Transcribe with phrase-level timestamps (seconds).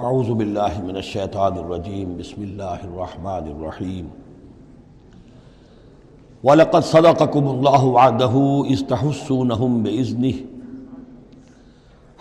[0.00, 4.08] اعوذ باللہ من الشیطان الرجیم، بسم اللہ الرحمن الرحیم.
[6.44, 10.34] وَلَقَدْ صَدَقَكُمُ اللَّهُ وَعْدَهُ اِسْتَحُسُّونَهُمْ بِإِذْنِهِ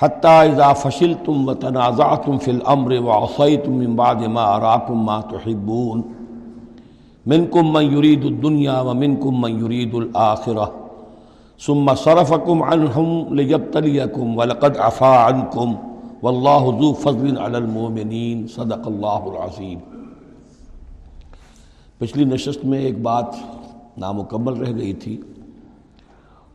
[0.02, 6.04] حَتَّى إِذَا فَشِلْتُمْ وَتَنَازَعْتُمْ فِي الْأَمْرِ وَعَصَيْتُمْ مِنْ بَعْدِ مَا أَرَاكُمْ مَا تُحِبُّونَ.
[7.26, 10.72] مِنْكُمْ مَنْ يُرِيدُ الدُّنْيَا وَمِنْكُمْ مَنْ يُرِيدُ الْآخِرَةَ
[11.60, 15.76] ثُمَّ صَرَفَكُمْ عَنْهُمْ لِيَبْتَلِيَكُمْ وَلَقَدْ عَفَا عَنْكُمْ
[16.24, 19.80] واللہ ذو فضل علی المومنین صدق اللہ العظیم۔
[21.98, 23.26] پچھلی نشست میں ایک بات
[23.98, 25.22] نامکمل رہ گئی تھی۔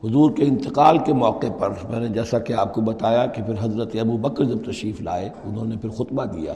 [0.05, 3.55] حضور کے انتقال کے موقع پر میں نے جیسا کہ آپ کو بتایا کہ پھر
[3.61, 6.55] حضرت ابو بکر جب تشریف لائے، انہوں نے پھر خطبہ دیا۔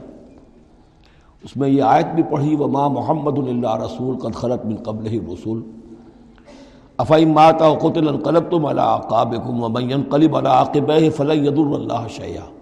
[1.44, 5.20] اس میں یہ آیت بھی پڑھی، وما محمد اللہ رسول قد خلط من قبل ہی
[5.20, 5.62] رسول
[6.96, 8.98] افعیم ماتا قطل القلب تم اللہ
[9.48, 12.53] ومن ينقلب على عاقبہ فلن يضر اللہ شیئا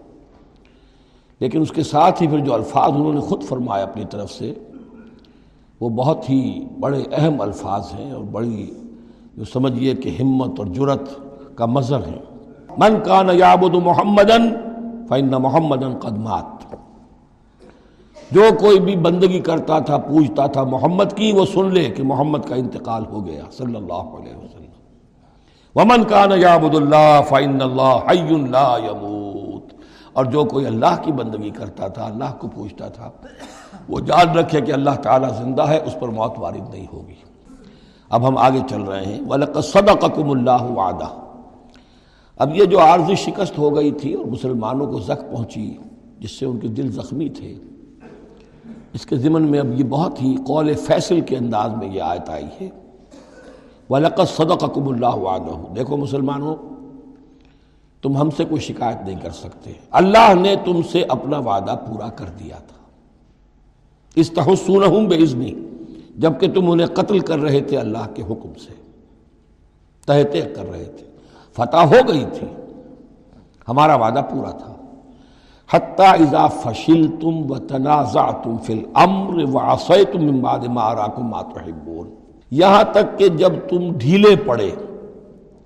[1.42, 4.52] لیکن اس کے ساتھ ہی پھر جو الفاظ انہوں نے خود فرمایا اپنی طرف سے،
[5.80, 6.42] وہ بہت ہی
[6.80, 8.66] بڑے اہم الفاظ ہیں اور بڑی
[9.36, 11.08] جو سمجھیے کہ ہمت اور جرت
[11.56, 12.20] کا مظہر ہے
[12.78, 14.48] من کان یعبد محمدن
[15.08, 16.74] فإن محمدن قدمات
[18.32, 22.48] جو کوئی بھی بندگی کرتا تھا پوچھتا تھا محمد کی، وہ سن لے کہ محمد
[22.48, 24.70] کا انتقال ہو گیا، صلی اللہ علیہ وسلم۔
[25.76, 29.31] ومن کان یعبد اللہ فإن اللہ حی لا يموت
[30.12, 33.10] اور جو کوئی اللہ کی بندگی کرتا تھا، اللہ کو پوچھتا تھا،
[33.88, 37.14] وہ جان رکھے کہ اللہ تعالیٰ زندہ ہے، اس پر موت وارد نہیں ہوگی۔
[38.10, 41.22] اب ہم آگے چل رہے ہیں۔ وَلَقَدْ صَدَقَكُمُ اللَّهُ وَعْدَهُ۔
[42.36, 45.76] اب یہ جو عارضی شکست ہو گئی تھی اور مسلمانوں کو زخ پہنچی،
[46.18, 47.54] جس سے ان کے دل زخمی تھے۔
[48.92, 52.30] اس کے ضمن میں اب یہ بہت ہی قول فیصل کے انداز میں یہ آیت
[52.30, 52.68] آئی ہے۔
[53.90, 56.71] وَلَقَدْ صَدَقَكُمُ اللَّهُ وَعْدَهُ۔ دیکھو مسلمانوں
[58.02, 62.08] تم ہم سے کوئی شکایت نہیں کر سکتے۔ اللہ نے تم سے اپنا وعدہ پورا
[62.08, 62.76] کر دیا تھا۔
[64.14, 65.52] استحسونہم بے ازنی
[66.18, 68.74] جبکہ تم انہیں قتل کر رہے تھے اللہ کے حکم سے۔
[70.06, 71.06] تہتے کر رہے تھے۔
[71.52, 72.46] فتح ہو گئی تھی۔
[73.68, 74.72] ہمارا وعدہ پورا تھا۔
[75.70, 82.14] حتیٰ اذا فشلتم وتنازعتم فی الامر وعصیتم من بعد ما اراکم ما تحبون۔
[82.50, 84.70] یہاں تک کہ جب تم ڈھیلے پڑے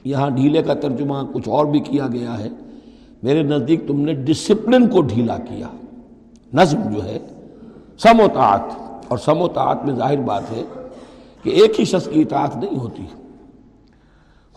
[0.07, 2.49] یہاں ڈھیلے کا ترجمہ کچھ اور بھی کیا گیا ہے۔
[3.23, 5.67] میرے نزدیک تم نے ڈسپلن کو ڈھیلا کیا۔
[6.55, 7.19] نظم جو ہے
[7.99, 8.61] سموتاعت
[9.09, 10.63] اور سموتاعت میں ظاہر بات ہے
[11.43, 13.03] کہ ایک ہی شخص کی اطاعت نہیں ہوتی۔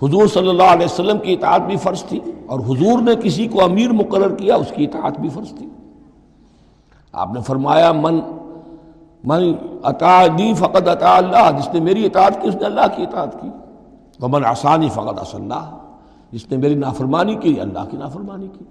[0.04, 3.64] حضور صلی اللہ علیہ وسلم کی اطاعت بھی فرض تھی اور حضور نے کسی کو
[3.64, 5.70] امیر مقرر کیا، اس کی اطاعت بھی فرض تھی۔
[7.12, 8.20] آپ نے فرمایا، من
[9.24, 13.42] من اطاعی فقط اطاع اللہ۔ جس نے میری اطاعت کی، اس نے اللہ کی اطاعت
[13.42, 13.50] کی۔
[14.22, 15.78] ومن آسانی فقط اص اللہ
[16.32, 18.64] جس نے میری نافرمانی کی، اللہ کی نافرمانی کی۔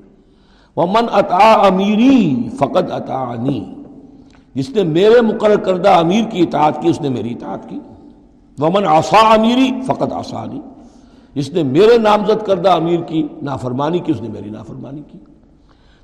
[0.77, 3.75] ومن عطا امیری فقط عطانی
[4.55, 7.81] جس نے میرے مقرر کردہ امیر کی اطاعت کی، اس نے میری اطاعت کی۔
[8.59, 10.61] ومن آسا امیری فقط آسانی
[11.35, 15.19] جس نے میرے نامزد کردہ امیر کی نافرمانی کی، اس نے میری نافرمانی کی۔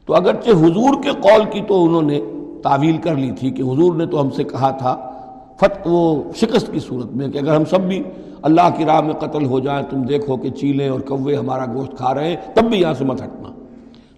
[0.06, 2.20] تو اگرچہ حضور کے قول کی تو انہوں نے
[2.62, 5.10] تعویل کر لی تھی کہ حضور نے تو ہم سے کہا تھا،
[5.56, 8.02] فت وہ شکست کی صورت میں کہ اگر ہم سب بھی
[8.44, 11.96] اللہ کی راہ میں قتل ہو جائیں، تم دیکھو کہ چیلیں اور کوے ہمارا گوشت
[11.96, 13.48] کھا رہے ہیں، تب بھی یہاں سے مت ہٹنا۔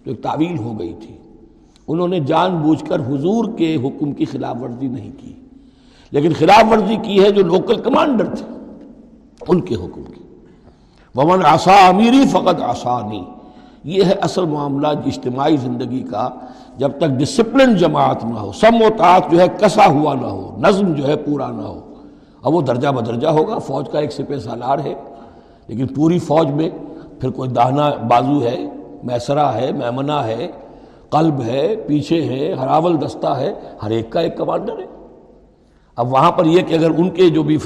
[0.03, 1.17] تو ایک تعویل ہو گئی تھی۔
[1.87, 5.33] انہوں نے جان بوجھ کر حضور کے حکم کی خلاف ورزی نہیں کی۔
[6.11, 8.45] لیکن خلاف ورزی کی ہے جو لوکل کمانڈر تھے،
[9.47, 10.21] ان کے حکم کی۔
[11.15, 13.23] ومن آسا امیری فقط آسانی
[13.83, 16.29] یہ ہے اصل معاملہ جی اجتماعی زندگی کا۔
[16.77, 20.55] جب تک ڈسپلن جماعت نہ ہو، سم و تعت جو ہے کسا ہوا نہ ہو،
[20.59, 21.86] نظم جو ہے پورا نہ ہو۔
[22.47, 24.93] اب وہ درجہ بدرجہ ہوگا، فوج کا ایک سپہ سالار ہے،
[25.67, 26.69] لیکن پوری فوج میں
[27.19, 28.57] پھر کوئی داہنا بازو ہے
[29.03, 30.47] میسرا ہے میمنا ہے،
[31.09, 33.53] قلب ہے، پیچھے ہے، ہراول دستہ ہے،
[33.83, 34.85] ہر ایک کا ایک کمانڈر ہے۔
[35.95, 37.57] اب وہاں پر یہ کہ اگر ان کے جو بھی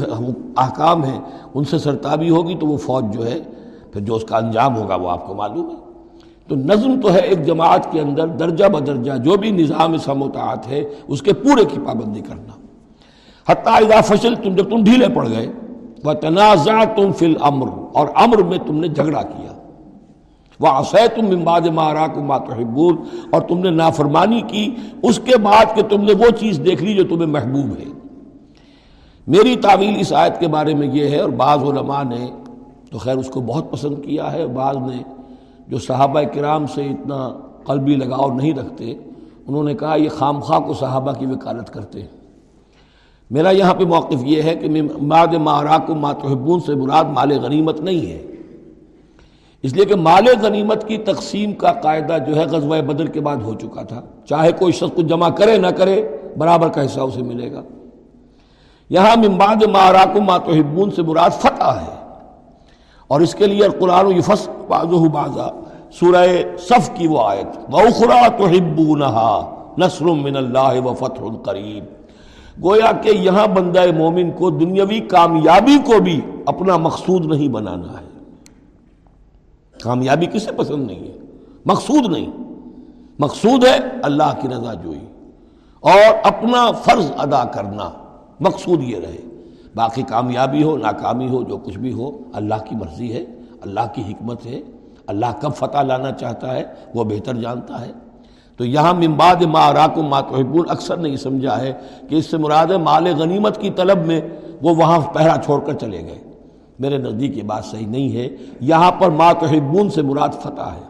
[0.58, 1.20] احکام ہیں،
[1.54, 3.40] ان سے سرتابی ہوگی تو وہ فوج جو ہے،
[3.92, 5.76] پھر جو اس کا انجام ہوگا وہ آپ کو معلوم ہے۔
[6.48, 10.84] تو نظم تو ہے ایک جماعت کے اندر، درجہ بدرجہ جو بھی نظام سموتاعت ہے،
[11.08, 12.61] اس کے پورے کی پابندی کرنا۔
[13.48, 15.52] حتیٰ اذا فصل تم جب تم ڈھیلے پڑ گئے
[16.04, 19.52] وہ تنازع تم فل امر اور امر میں تم نے جھگڑا کیا۔
[20.60, 22.96] وہ عصے تم امباد مارا کو ماتحبول
[23.32, 26.94] اور تم نے نافرمانی کی۔ اس کے بعد کہ تم نے وہ چیز دیکھ لی
[26.94, 27.90] جو تمہیں محبوب ہے۔
[29.28, 32.28] میری تعویل اس آیت کے بارے میں یہ ہے، اور بعض علماء نے
[32.92, 35.04] تو خیر اس کو بہت پسند کیا ہے، بعض نے
[35.68, 37.30] جو صحابہ کرام سے اتنا
[37.66, 38.94] قلبی لگاؤ نہیں رکھتے،
[39.48, 42.21] انہوں نے کہا یہ خام خواہ کو صحابہ کی وکالت کرتے ہیں۔
[43.32, 47.82] میرا یہاں پہ موقف یہ ہے کہ ماد ماراک و ماتحبون سے مراد مال غنیمت
[47.82, 48.22] نہیں ہے۔
[49.64, 53.38] اس لیے کہ مال غنیمت کی تقسیم کا قاعدہ جو ہے غزوہ بدر کے بعد
[53.38, 57.22] ہو چکا تھا۔ چاہے کوئی شخص کو جمع کرے نہ کرے، برابر کا حصہ اسے
[57.22, 57.62] ملے گا۔
[58.90, 62.02] یہاں ممباد ماراک ماتحبون سے مراد فتح ہے۔
[63.08, 65.48] اور اس کے لیے قرآن و یفس بازو بازا
[65.92, 66.26] سورہ
[66.60, 68.48] صف کی وہ آیت وخرا تو
[69.78, 72.01] نصر من اللہ و فتح القریب
[72.64, 78.34] گویا کہ یہاں بندہ مومن کو دنیاوی کامیابی کو بھی اپنا مقصود نہیں بنانا ہے۔
[79.84, 81.18] کامیابی کسے پسند نہیں ہے؟
[81.66, 82.32] مقصود نہیں۔
[83.20, 85.06] مقصود ہے اللہ کی رضا جوئی۔
[85.80, 87.92] اور اپنا فرض ادا کرنا۔
[88.40, 89.18] مقصود یہ رہے۔
[89.76, 93.26] باقی کامیابی ہو، ناکامی ہو، جو کچھ بھی ہو، اللہ کی مرضی ہے،
[93.62, 94.62] اللہ کی حکمت ہے،
[95.08, 96.64] اللہ کب فتح لانا چاہتا ہے،
[96.96, 97.92] وہ بہتر جانتا ہے۔
[98.62, 101.74] تو یہاں ممباد ما راکم ماتحبون اکثر نہیں سمجھا ہے
[102.10, 104.22] کہ اس سے مراد ہے مال غنیمت کی طلب میں
[104.62, 106.20] وہ وہاں پہرا چھوڑ کر چلے گئے۔
[106.80, 108.30] میرے نزدیک یہ بات صحیح نہیں ہے۔
[108.62, 110.82] یہاں پر ماتحبون سے مراد فتح ہے۔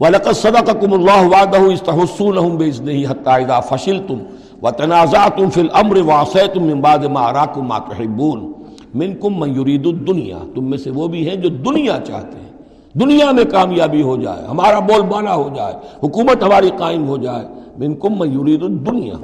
[0.00, 4.18] وَلَقَدْ صَدَقَكُمُ اللَّهُ وَعْدَهُ اِسْتَحُسُّونَهُمْ بِإِذْنِهِ حَتَّى إِذَا فَشِلْتُمْ
[4.62, 8.44] وَتَنَازَعْتُمْ فِي الْأَمْرِ وَعَصَيْتُمْ مِنْ بَعْدِ مَا أَرَاكُمْ مَا تُحِبُّونَ۔
[8.94, 12.49] مِنْكُمْ مَنْ يُرِيدُ الدُّنْيَا، تم میں سے وہ بھی ہیں جو دنیا چاہتے ہیں۔
[12.94, 17.46] دنیا میں کامیابی ہو جائے، ہمارا بول بالا ہو جائے، حکومت ہماری قائم ہو جائے،
[17.78, 19.14] منکم من یرید الدنیا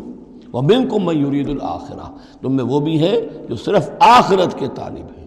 [0.52, 3.16] ومنکم من یرید الاخرہ۔ تم میں وہ بھی ہیں
[3.48, 5.26] جو صرف آخرت کے طالب ہیں۔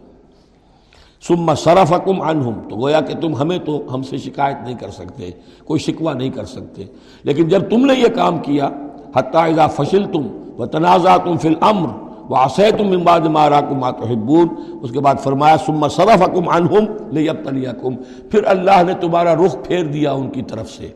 [1.28, 5.32] ثم صرفکم عنہم، تو گویا کہ تم ہمیں تو ہم سے شکایت نہیں کر سکتے،
[5.66, 6.84] کوئی شکوہ نہیں کر سکتے۔
[7.24, 8.70] لیکن جب تم نے یہ کام کیا،
[9.16, 10.28] حتیٰ اذا فشلتم
[10.58, 14.48] وتنازعتم فی الامر وعصیتم من بعد ما راکم ما تحبون۔
[14.82, 17.96] اس کے بعد فرمایا، ثم صرفکم عنہم لیبتلیکم
[18.32, 20.90] پھر اللہ نے تمہارا رخ پھیر دیا ان کی طرف سے۔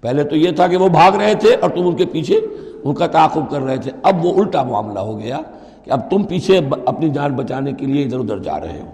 [0.00, 2.40] پہلے تو یہ تھا کہ وہ بھاگ رہے تھے اور تم ان کے پیچھے
[2.84, 5.40] ان کا تعاقب کر رہے تھے۔ اب وہ الٹا معاملہ ہو گیا
[5.84, 8.90] کہ اب تم پیچھے اپنی جان بچانے کے لیے ادھر ادھر جا رہے ہو۔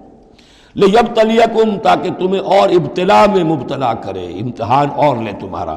[0.77, 5.77] لے تلیکم تاکہ تمہیں اور ابتلا میں مبتلا کرے، امتحان اور لے تمہارا۔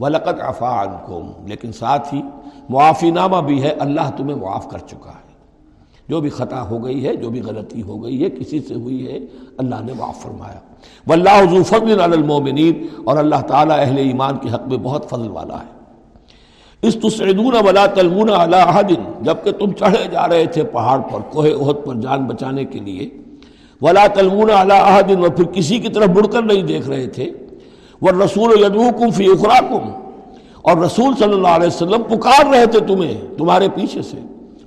[0.00, 2.22] ولقت افان کم لیکن ساتھ ہی
[2.68, 5.19] معافی نامہ بھی ہے، اللہ تمہیں معاف کر چکا ہے۔
[6.10, 9.06] جو بھی خطا ہو گئی ہے، جو بھی غلطی ہو گئی ہے، کسی سے ہوئی
[9.06, 9.18] ہے،
[9.58, 10.58] اللہ نے معاف فرمایا۔
[11.06, 15.28] واللہ ذو فضل علی المومنین اور اللہ تعالیٰ اہل ایمان کے حق میں بہت فضل
[15.28, 15.78] والا ہے۔
[16.82, 18.90] اس تسعدون ولا تلمون علی احد،
[19.22, 23.08] جبکہ تم چڑھے جا رہے تھے پہاڑ پر، کوہ احد پر جان بچانے کے لیے۔
[23.82, 27.30] ولا تلمون علی احد، اور پھر کسی کی طرف مڑ کر نہیں دیکھ رہے تھے۔
[28.02, 29.90] وہ رسول یدعوکم فی اخراکم،
[30.62, 34.20] اور رسول صلی اللہ علیہ وسلم پکار رہے تھے تمہیں، تمہارے پیچھے سے۔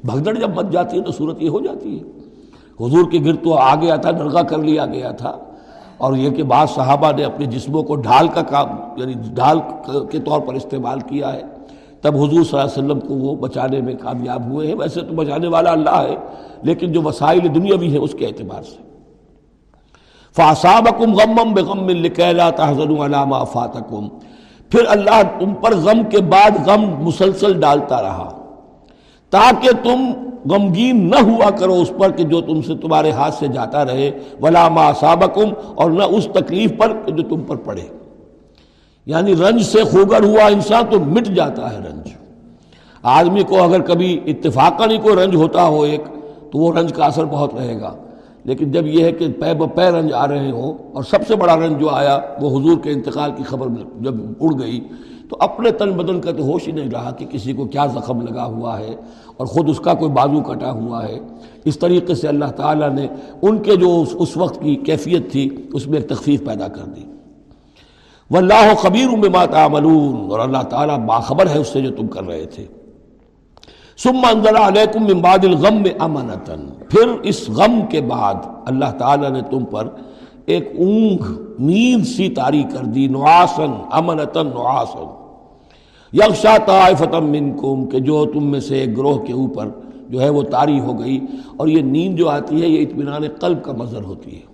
[0.03, 2.03] بھگدڑ جب مچ جاتی ہے تو صورت یہ ہو جاتی ہے۔
[2.79, 5.37] حضور کے گرد تو آ گیا تھا نرگا کر لیا گیا تھا۔
[5.97, 8.67] اور یہ کہ بعض صحابہ نے اپنے جسموں کو ڈھال کا کام
[8.97, 9.59] یعنی ڈھال
[10.11, 11.41] کے طور پر استعمال کیا ہے۔
[12.01, 15.13] تب حضور صلی اللہ علیہ وسلم کو وہ بچانے میں کامیاب ہوئے ہیں۔ ویسے تو
[15.15, 16.15] بچانے والا اللہ ہے،
[16.61, 18.81] لیکن جو وسائل دنیا بھی ہے اس کے اعتبار سے۔
[20.35, 24.07] فاصابکم غمم بغم لکیلا تحزنوا علی ما فاتکم
[24.69, 28.42] پھر اللہ تم پر غم کے بعد غم مسلسل ڈالتا رہا۔
[29.33, 30.11] تاکہ تم
[30.49, 34.11] غمگین نہ ہوا کرو اس پر کہ جو تم سے تمہارے ہاتھ سے جاتا رہے،
[34.41, 37.81] ولا ما صابکم اور نہ اس تکلیف پر جو تم پر پڑے۔
[39.05, 42.09] یعنی رنج سے خوگر ہوا انسان تو مٹ جاتا ہے رنج۔
[43.03, 46.03] آدمی کو اگر کبھی اتفاقا نہیں کوئی رنج ہوتا ہو ایک،
[46.51, 47.93] تو وہ رنج کا اثر بہت رہے گا۔
[48.43, 51.55] لیکن جب یہ ہے کہ پے بے رنج آ رہے ہوں، اور سب سے بڑا
[51.55, 53.67] رنج جو آیا، وہ حضور کے انتقال کی خبر
[54.01, 54.79] جب اڑ گئی
[55.33, 58.21] تو اپنے تن بدن کا تو ہوش ہی نہیں رہا کہ کسی کو کیا زخم
[58.21, 58.95] لگا ہوا ہے
[59.37, 61.19] اور خود اس کا کوئی بازو کٹا ہوا ہے۔
[61.65, 63.07] اس طریقے سے اللہ تعالیٰ نے
[63.41, 67.01] ان کے جو اس وقت کی کیفیت تھی، اس میں ایک تخفیف پیدا کر دی۔
[68.31, 72.23] وہ اللہ خبیر میں ماتا اور اللہ تعالیٰ باخبر ہے اس سے جو تم کر
[72.23, 72.65] رہے تھے۔
[74.03, 76.55] ثم انزل علیکم من بعد الغم امنتا۔
[76.89, 78.35] پھر اس غم کے بعد
[78.65, 79.87] اللہ تعالیٰ نے تم پر
[80.45, 81.17] ایک اونگ،
[81.59, 85.22] نیند سی تاری کر دی نعاسن امنتا نعاسن
[86.13, 89.69] یکشا طائفتا منکم، کہ جو تم میں سے ایک گروہ کے اوپر
[90.09, 91.19] جو ہے وہ تاری ہو گئی
[91.57, 94.53] اور یہ نیند جو آتی ہے، یہ اطمینان قلب کا مظہر ہوتی ہے۔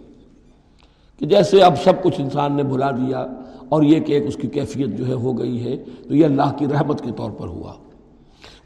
[1.20, 3.26] کہ جیسے اب سب کچھ انسان نے بھلا دیا
[3.70, 6.54] اور یہ کہ ایک اس کی کیفیت جو ہے ہو گئی ہے، تو یہ اللہ
[6.58, 7.74] کی رحمت کے طور پر ہوا۔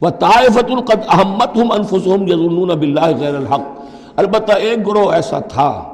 [0.00, 3.80] وہ طائفت القد احمد ہم انفسم یزن بلّہ غیر الحق۔
[4.16, 5.84] البتہ ایک گروہ ایسا تھا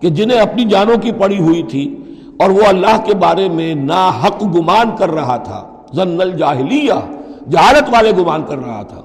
[0.00, 1.96] کہ جنہیں اپنی جانوں کی پڑی ہوئی تھی
[2.38, 6.92] اور وہ اللہ کے بارے میں نا حق گمان کر رہا تھا۔ ضن الجاہلیہ،
[7.50, 9.00] جہالت والے گمان کر رہا تھا۔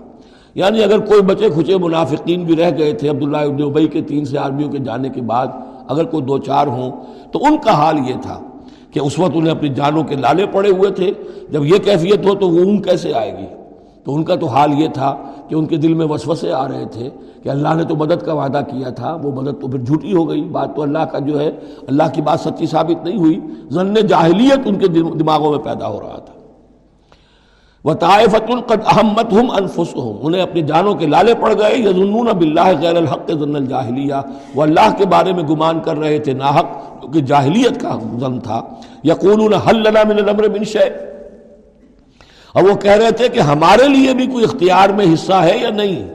[0.55, 4.25] یعنی اگر کوئی بچے کھچے منافقین بھی رہ گئے تھے، عبداللہ ابن ابئی کے تین
[4.25, 5.47] سے آدمیوں کے جانے کے بعد
[5.87, 6.91] اگر کوئی دو چار ہوں،
[7.31, 8.39] تو ان کا حال یہ تھا
[8.91, 11.11] کہ اس وقت انہیں اپنی جانوں کے لالے پڑے ہوئے تھے۔
[11.51, 13.45] جب یہ کیفیت ہو تو وہ اون کیسے آئے گی؟
[14.03, 16.85] تو ان کا تو حال یہ تھا کہ ان کے دل میں وسوسے آ رہے
[16.91, 17.09] تھے
[17.43, 20.29] کہ اللہ نے تو مدد کا وعدہ کیا تھا، وہ مدد تو پھر جھوٹی ہو
[20.29, 21.51] گئی۔ بات تو اللہ کا جو ہے،
[21.87, 25.99] اللہ کی بات سچی ثابت نہیں ہوئی۔ ضن جاہلیت ان کے دماغوں میں پیدا ہو
[25.99, 26.32] رہا تھا۔
[27.83, 29.47] وہ طائفت القد احمد ہم
[30.21, 34.15] انہیں اپنی جانوں کے لالے پڑ گئے یزنون بلّہ غیر الحق ضن الجاہلیہ،
[34.55, 38.61] وہ اللہ کے بارے میں گمان کر رہے تھے، ناحق، کیونکہ جاہلیت کا ضن تھا۔
[39.03, 40.89] یقول حل لنا من الامر من شے
[42.53, 45.69] اور وہ کہہ رہے تھے کہ ہمارے لیے بھی کوئی اختیار میں حصہ ہے یا
[45.69, 46.09] نہیں؟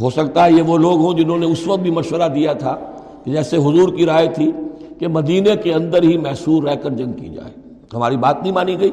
[0.00, 2.76] ہو سکتا ہے یہ وہ لوگ ہوں جنہوں نے اس وقت بھی مشورہ دیا تھا
[3.24, 4.52] کہ جیسے حضور کی رائے تھی
[4.98, 7.52] کہ مدینہ کے اندر ہی محسور رہ کر جنگ کی جائے۔
[7.94, 8.90] ہماری بات نہیں مانی گئی۔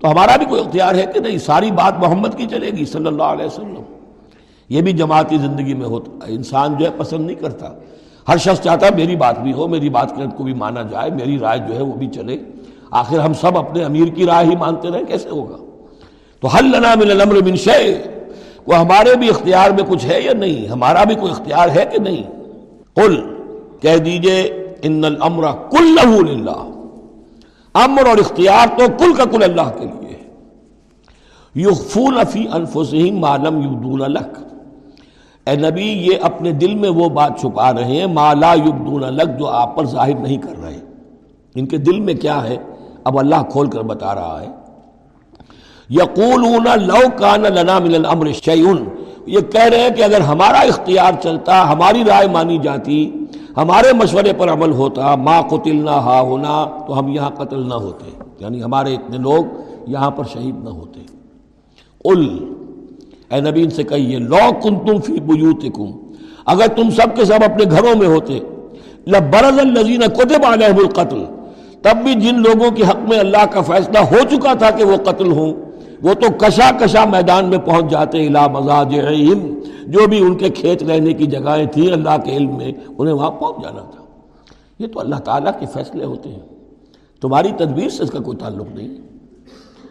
[0.00, 3.06] تو ہمارا بھی کوئی اختیار ہے کہ نہیں؟ ساری بات محمد کی چلے گی صلی
[3.06, 3.82] اللہ علیہ وسلم۔
[4.68, 7.68] یہ بھی جماعتی زندگی میں ہوتا ہے۔ انسان جو ہے پسند نہیں کرتا۔
[8.28, 11.38] ہر شخص چاہتا ہے میری بات بھی ہو، میری بات کو بھی مانا جائے، میری
[11.38, 12.38] رائے جو ہے وہ بھی چلے۔
[12.90, 15.56] آخر ہم سب اپنے امیر کی رائے ہی مانتے رہے، کیسے ہوگا؟
[16.40, 18.02] تو حل لنا من الامر من شے
[18.66, 21.98] وہ ہمارے بھی اختیار میں کچھ ہے یا نہیں؟ ہمارا بھی کوئی اختیار ہے کہ
[21.98, 22.22] نہیں؟
[22.94, 23.34] قل،
[23.80, 24.42] کہہ دیجیے،
[24.82, 26.69] ان الامر کلہ للہ۔
[27.74, 30.20] امر اور اختیار تو کل کا کل اللہ کے لیے ہے۔
[31.54, 34.38] یخفون فی انفسہم ما لم یبدون لک۔
[35.46, 39.38] اے نبی، یہ اپنے دل میں وہ بات چھپا رہے ہیں، ما لا یبدون لک،
[39.38, 40.80] جو آپ پر ظاہر نہیں کر رہے۔
[41.54, 42.56] ان کے دل میں کیا ہے؟
[43.04, 44.48] اب اللہ کھول کر بتا رہا ہے۔
[45.90, 51.12] یقولون لو کان لنا من الامر شیئن۔ یہ کہہ رہے ہیں کہ اگر ہمارا اختیار
[51.22, 53.10] چلتا، ہماری رائے مانی جاتی،
[53.56, 57.74] ہمارے مشورے پر عمل ہوتا، ما قتل نہ ہا ہونا تو ہم یہاں قتل نہ
[57.74, 58.10] ہوتے۔
[58.40, 59.44] یعنی ہمارے اتنے لوگ
[59.86, 61.00] یہاں پر شہید نہ ہوتے۔
[62.04, 62.54] ال
[63.30, 65.90] اے نبی ان سے کہیے لو کن تم فی بیوتکم،
[66.46, 68.38] اگر تم سب کے سب اپنے گھروں میں ہوتے،
[69.06, 71.24] لبرز الذین کتب علیہم القتل،
[71.82, 74.96] تب بھی جن لوگوں کے حق میں اللہ کا فیصلہ ہو چکا تھا کہ وہ
[74.96, 75.69] قتل ہوں۔
[76.02, 80.48] وہ تو کشا کشا میدان میں پہنچ جاتے الا مزاج علم جو بھی ان کے
[80.48, 84.04] کھیت رہنے کی جگہیں تھیں اللہ کے علم میں، انہیں وہاں پہنچ جانا تھا۔
[84.78, 86.38] یہ تو اللہ تعالیٰ کے فیصلے ہوتے ہیں۔
[87.20, 88.88] تمہاری تدبیر سے اس کا کوئی تعلق نہیں۔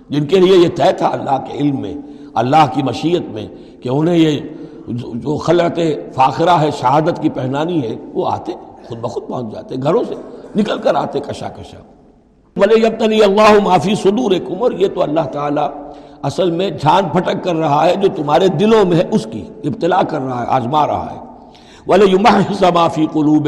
[0.09, 1.93] جن کے لیے یہ طے تھا اللہ کے علم میں،
[2.33, 3.47] اللہ کی مشیت میں،
[3.81, 4.39] کہ انہیں یہ
[4.87, 5.79] جو خلط
[6.15, 8.51] فاخرہ ہے، شہادت کی پہنانی ہے، وہ آتے،
[8.87, 10.15] خود بخود پہنچ جاتے، گھروں سے
[10.55, 11.88] نکل کر آتے کشا کشا۔
[12.59, 15.69] بولے جب تک اللہ معافی صدور کمر یہ تو اللہ تعالیٰ
[16.21, 20.01] اصل میں جھان پھٹک کر رہا ہے جو تمہارے دلوں میں ہے، اس کی ابتلا
[20.01, 21.17] کر رہا ہے، آزما رہا ہے۔
[21.85, 23.47] بولے یوں معافی قلوب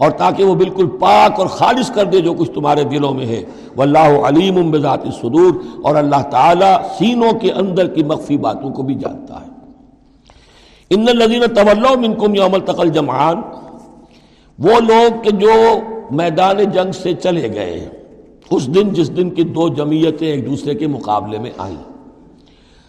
[0.00, 3.42] اور تاکہ وہ بالکل پاک اور خالص کر دے جو کچھ تمہارے دلوں میں ہے۔
[3.76, 5.52] واللہ علیم بذات صدور
[5.84, 9.50] اور اللہ تعالیٰ سینوں کے اندر کی مخفی باتوں کو بھی جانتا ہے۔
[10.90, 13.40] ان الذین طول منکم یوم التقل جمعان
[14.58, 15.52] وہ لوگ کہ جو
[16.10, 17.88] میدان جنگ سے چلے گئے
[18.52, 21.76] اس دن جس دن کی دو جمعیتیں ایک دوسرے کے مقابلے میں آئیں۔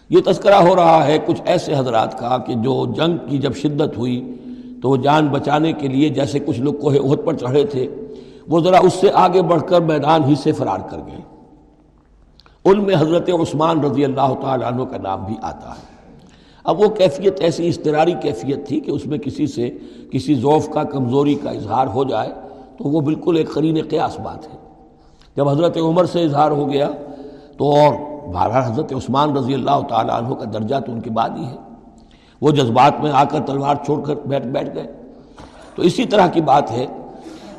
[0.08, 3.96] یہ تذکرہ ہو رہا ہے کچھ ایسے حضرات کا کہ جو جنگ کی جب شدت
[3.96, 4.34] ہوئی
[4.82, 7.88] تو وہ جان بچانے کے لیے جیسے کچھ لوگ کوہ عہد پر چڑھے تھے،
[8.48, 11.20] وہ ذرا اس سے آگے بڑھ کر میدان ہی سے فرار کر گئے۔
[12.64, 15.94] ان میں حضرت عثمان رضی اللہ تعالیٰ عنہ کا نام بھی آتا ہے۔
[16.64, 19.70] اب وہ کیفیت ایسی استراری کیفیت تھی کہ اس میں کسی سے
[20.10, 22.30] کسی ذوف کا، کمزوری کا اظہار ہو جائے
[22.78, 24.73] تو وہ بالکل ایک قرین قیاس بات ہے۔
[25.36, 26.90] جب حضرت عمر سے اظہار ہو گیا
[27.56, 27.94] تو اور
[28.32, 31.56] بارہ حضرت عثمان رضی اللہ تعالیٰ عنہ کا درجہ تو ان کے بعد ہی ہے۔
[32.40, 34.86] وہ جذبات میں آ کر تلوار چھوڑ کر بیٹھ بیٹھ گئے۔
[35.74, 36.86] تو اسی طرح کی بات ہے،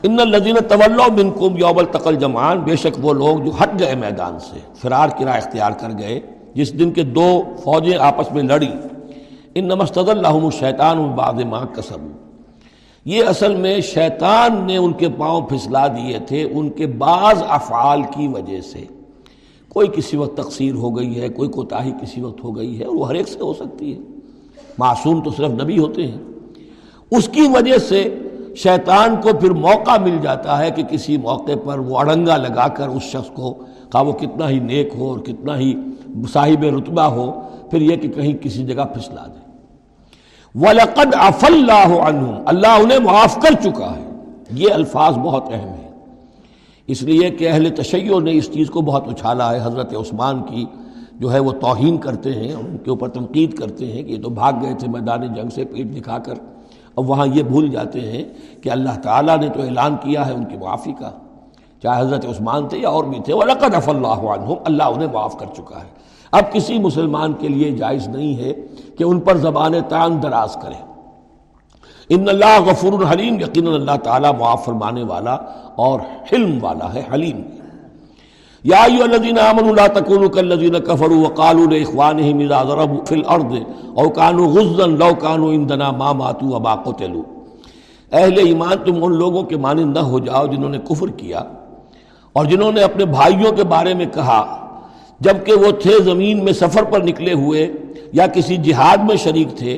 [0.03, 4.39] ان الزین طول منکم یوم التقل جمان بے شک وہ لوگ جو ہٹ گئے میدان
[4.39, 6.19] سے، فرار کی راہ اختیار کر گئے،
[6.53, 8.71] جس دن کے دو فوجیں آپس میں لڑی
[9.55, 11.99] ان نمستد اللہ شیطان الباد ماں کسب
[13.05, 18.01] یہ اصل میں شیطان نے ان کے پاؤں پھسلا دیے تھے ان کے بعض افعال
[18.01, 18.85] کی وجہ سے۔
[19.69, 22.95] کوئی کسی وقت تقسیر ہو گئی ہے، کوئی کوتاہی کسی وقت ہو گئی ہے اور
[22.95, 23.99] وہ ہر ایک سے ہو سکتی ہے۔
[24.77, 26.17] معصوم تو صرف نبی ہوتے ہیں۔
[27.11, 28.19] اس کی وجہ سے
[28.55, 32.87] شیطان کو پھر موقع مل جاتا ہے کہ کسی موقع پر وہ اڑنگا لگا کر
[32.87, 33.53] اس شخص کو
[33.91, 35.73] خواہ وہ کتنا ہی نیک ہو اور کتنا ہی
[36.33, 39.44] صاحب رتبہ ہو، پھر یہ کہ کہیں کسی جگہ پھسلا دے۔
[40.55, 44.09] وَلَقَدْ عَفَ اللَّهُ عَنْهُمْ اللہ انہیں معاف کر چکا ہے۔
[44.51, 45.91] یہ الفاظ بہت اہم ہیں۔
[46.87, 50.65] اس لیے کہ اہل تشیع نے اس چیز کو بہت اچھالا ہے۔ حضرت عثمان کی
[51.13, 54.29] جو ہے وہ توہین کرتے ہیں، ان کے اوپر تنقید کرتے ہیں کہ یہ تو
[54.29, 56.33] بھاگ گئے تھے میدان جنگ سے پیٹ دکھا کر۔
[56.95, 58.23] اب وہاں یہ بھول جاتے ہیں
[58.61, 61.11] کہ اللہ تعالیٰ نے تو اعلان کیا ہے ان کی معافی کا۔
[61.83, 65.39] چاہے حضرت عثمان تھے یا اور بھی تھے، وَلَقَدْ عَفَ اللَّهُ عَنْهُمْ اللہ انہیں معاف
[65.39, 68.53] کر چکا ہے۔ اب کسی مسلمان کے لیے جائز نہیں ہے
[68.97, 70.95] کہ ان پر زبان تان دراز کرے۔
[72.09, 75.37] ان اللہ غفور الحلیم یقین اللہ تعالیٰ معاف فرمانے والا
[75.75, 75.99] اور
[76.33, 77.41] حلم والا ہے، حلیم۔
[78.63, 83.55] یا ایو الذین آمنوا لا تکونوا کالذین کفروا وقالوا لاخوانهم اذا ضربوا في الارض
[83.95, 87.23] او كانوا غزا لو كانوا عندنا ما ماتوا وما قتلوا۔
[88.11, 91.39] اہل ایمان، تم ان لوگوں کے مانند نہ ہو جاؤ جنہوں نے کفر کیا
[92.33, 94.64] اور جنہوں نے اپنے بھائیوں کے بارے میں کہا۔
[95.19, 97.71] جبکہ وہ تھے زمین میں سفر پر نکلے ہوئے
[98.13, 99.77] یا کسی جہاد میں شریک تھے،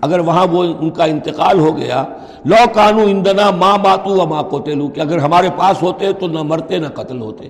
[0.00, 2.04] اگر وہاں وہ ان کا انتقال ہو گیا،
[2.44, 6.42] لو کانو اندنا ماں ماتو و ماں کوتےلو کہ اگر ہمارے پاس ہوتے تو نہ
[6.42, 7.48] مرتے نہ قتل ہوتے۔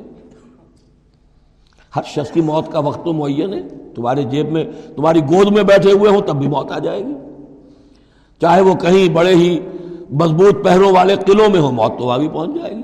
[1.97, 3.61] ہر شخص کی موت کا وقت تو معین ہے،
[3.95, 4.65] تمہارے جیب میں،
[4.97, 7.15] تمہاری گود میں بیٹھے ہوئے ہوں، تب بھی موت آ جائے گی۔
[8.41, 9.61] چاہے وہ کہیں بڑے ہی
[10.11, 12.83] مضبوط پہروں والے قلعوں میں ہو، موت تو وہاں بھی پہنچ جائے گی۔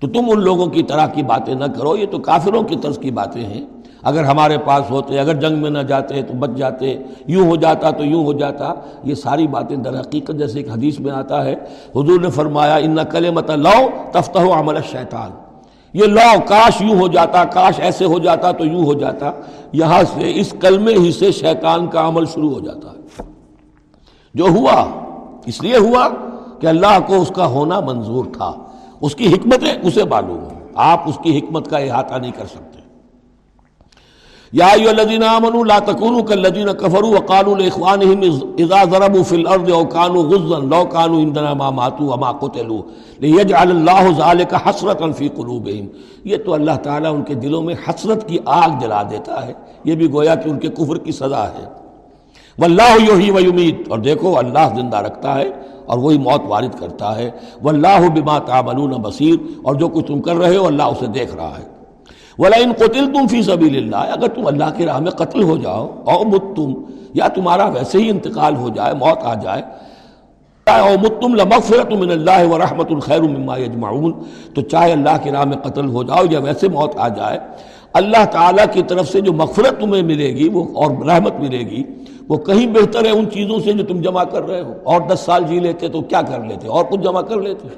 [0.00, 2.98] تو تم ان لوگوں کی طرح کی باتیں نہ کرو، یہ تو کافروں کی طرز
[2.98, 3.66] کی باتیں ہیں۔
[4.02, 7.90] اگر ہمارے پاس ہوتے، اگر جنگ میں نہ جاتے تو بچ جاتے، یوں ہو جاتا
[7.90, 8.74] تو یوں ہو جاتا۔
[9.04, 11.52] یہ ساری باتیں در حقیقت جیسے ایک حدیث میں آتا ہے۔
[11.96, 15.30] حضور نے فرمایا، ان کل مت لو تفتہ عمل شیطان
[15.92, 19.32] یہ لو کاش یوں ہو جاتا، کاش ایسے ہو جاتا تو یوں ہو جاتا۔
[19.72, 23.24] یہاں سے اس کلمے ہی سے شیطان کا عمل شروع ہو جاتا ہے۔
[24.34, 24.84] جو ہوا،
[25.46, 26.08] اس لیے ہوا
[26.60, 28.52] کہ اللہ کو اس کا ہونا منظور تھا۔
[29.00, 32.76] اس کی حکمتیں اسے معلوم ہیں۔ آپ اس کی حکمت کا احاطہ نہیں کر سکتے۔
[34.52, 38.20] یا ایو الذین آمنوا لا تکونوا کالذین کفروا وقالوا لاخوانهم
[38.58, 42.82] اذا ضربوا في الارض او كانوا غزا لو كانوا عندنا ما ماتوا وما قتلوا
[43.20, 45.86] ليجعل الله ذلك حسرة في قلوبهم
[46.24, 49.52] یہ تو اللہ تعالیٰ ان کے دلوں میں حسرت کی آگ جلا دیتا ہے۔
[49.84, 51.64] یہ بھی گویا کہ ان کے کفر کی سزا ہے۔
[52.58, 55.50] واللہ یحیی و یمیت۔ اور دیکھو اللہ زندہ رکھتا ہے۔
[55.86, 57.30] اور وہی موت وارد کرتا ہے۔
[57.62, 61.52] واللہ بما تعملون بصیر۔ اور جو کچھ تم کر رہے ہو اللہ اسے دیکھ رہا
[61.58, 61.64] ہے۔
[62.38, 65.56] ولا ان قتل تم فی سبیل اللہ۔ اگر تم اللہ کی راہ میں قتل ہو
[65.56, 66.74] جاؤ، او مت تم
[67.14, 69.62] یا تمہارا ویسے ہی انتقال ہو جائے، موت آ جائے،
[70.66, 74.12] او مت تم لمغفرت من اللہ و رحمت الخیر مما یجمعون۔
[74.54, 77.38] تو چاہے اللہ کی راہ میں قتل ہو جاؤ یا ویسے موت آ جائے
[77.96, 81.82] اللہ تعالیٰ کی طرف سے جو مغفرت تمہیں ملے گی، وہ اور رحمت ملے گی،
[82.28, 85.20] وہ کہیں بہتر ہے ان چیزوں سے جو تم جمع کر رہے ہو۔ اور دس
[85.20, 87.68] سال جی لیتے تو کیا کر لیتے؟ اور کچھ جمع کر لیتے۔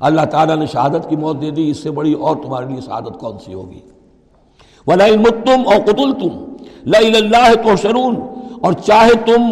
[0.00, 3.20] اللہ تعالیٰ نے شہادت کی موت دے دی، اس سے بڑی اور تمہارے لیے شہادت
[3.20, 3.80] کون سی ہوگی؟
[4.86, 6.56] متم اور قتل تم
[6.94, 8.16] اللہ تو شرون
[8.62, 9.42] اور چاہے تم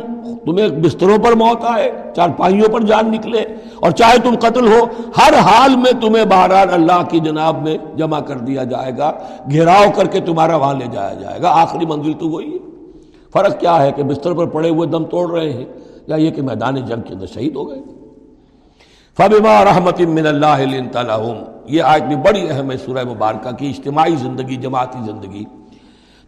[0.47, 3.41] تمہیں بستروں پر موت آئے، چار پائیوں پر جان نکلے،
[3.81, 4.85] اور چاہے تم قتل ہو،
[5.19, 9.13] ہر حال میں تمہیں بہرحال اللہ کی جناب میں جمع کر دیا جائے گا،
[9.51, 12.59] گھیراؤ کر کے تمہارا وہاں لے جایا جائے گا۔ آخری منزل تو وہی ہے۔
[13.33, 15.65] فرق کیا ہے کہ بستر پر پڑے ہوئے دم توڑ رہے ہیں،
[16.07, 17.83] یا یہ کہ میدان جنگ کے اندر شہید ہو گئے۔
[19.19, 21.35] فبما رحمت من اللہ تعالیٰ
[21.67, 25.45] یہ آج بھی بڑی اہم ہے سورہ مبارکہ کی، اجتماعی زندگی، جماعتی زندگی۔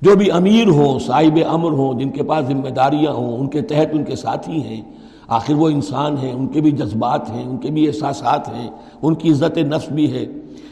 [0.03, 3.63] جو بھی امیر ہوں، صاحب امر ہوں، جن کے پاس ذمہ داریاں ہوں، ان کے
[3.63, 4.83] تحت ان کے ساتھی ہیں،
[5.29, 8.71] آخر وہ انسان ہیں، ان کے بھی جذبات ہیں، ان کے بھی احساسات ہیں،
[9.03, 10.27] ان کی عزت نفس بھی ہے،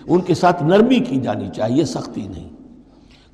[0.06, 2.48] ان کے ساتھ نرمی کی جانی چاہیے، سختی نہیں۔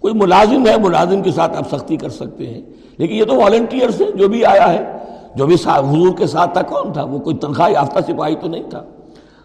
[0.01, 2.63] کوئی ملازم ہے، ملازم کے ساتھ آپ سختی کر سکتے ہیں،
[2.99, 4.99] لیکن یہ تو والنٹیئرس ہے جو بھی آیا ہے،
[5.35, 8.71] جو بھی حضور کے ساتھ تھا، کون تھا؟ وہ کوئی تنخواہ یافتہ سپاہی تو نہیں
[8.71, 8.83] تھا،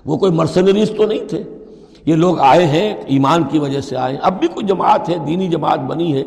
[0.05, 1.43] وہ کوئی مرسنریز تو نہیں تھے۔
[2.07, 5.17] یہ لوگ آئے ہیں، ایمان کی وجہ سے آئے ہیں۔ اب بھی کوئی جماعت ہے،
[5.27, 6.23] دینی جماعت بنی ہے۔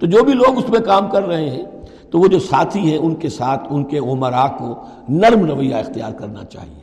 [0.00, 1.62] تو جو بھی لوگ اس میں کام کر رہے ہیں،
[2.10, 4.74] تو وہ جو ساتھی ہیں، ان کے ساتھ ان کے عمرا کو
[5.08, 6.80] نرم رویہ اختیار کرنا چاہیے۔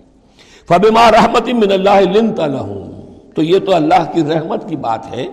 [0.68, 2.92] فبما رحمت من اللہ لنت لہم
[3.36, 5.28] تو یہ تو اللہ کی رحمت کی بات ہے۔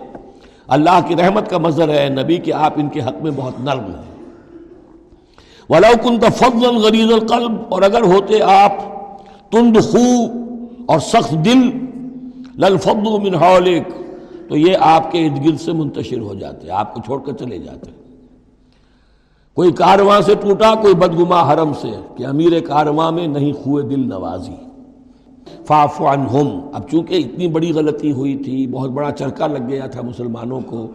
[0.67, 3.85] اللہ کی رحمت کا مظہر ہے، نبی کہ آپ ان کے حق میں بہت نرم
[3.85, 4.23] ہیں۔
[5.69, 8.73] ولا کن فضل غریض القلب۔ اور اگر ہوتے آپ
[9.51, 10.25] تند خو
[10.85, 11.87] اور سخت دل
[12.57, 13.91] للفض من حولک،
[14.49, 17.57] تو یہ آپ کے ارد گرد سے منتشر ہو جاتے آپ کو چھوڑ کر چلے
[17.57, 17.91] جاتے
[19.53, 24.09] کوئی کارواں سے ٹوٹا، کوئی بدگما حرم سے، کہ امیر کارواں میں نہیں خوئے دل
[24.09, 24.55] نوازی۔
[25.65, 30.01] فاف عنہم۔ اب چونکہ اتنی بڑی غلطی ہوئی تھی، بہت بڑا چرکا لگ گیا تھا
[30.01, 30.87] مسلمانوں کو،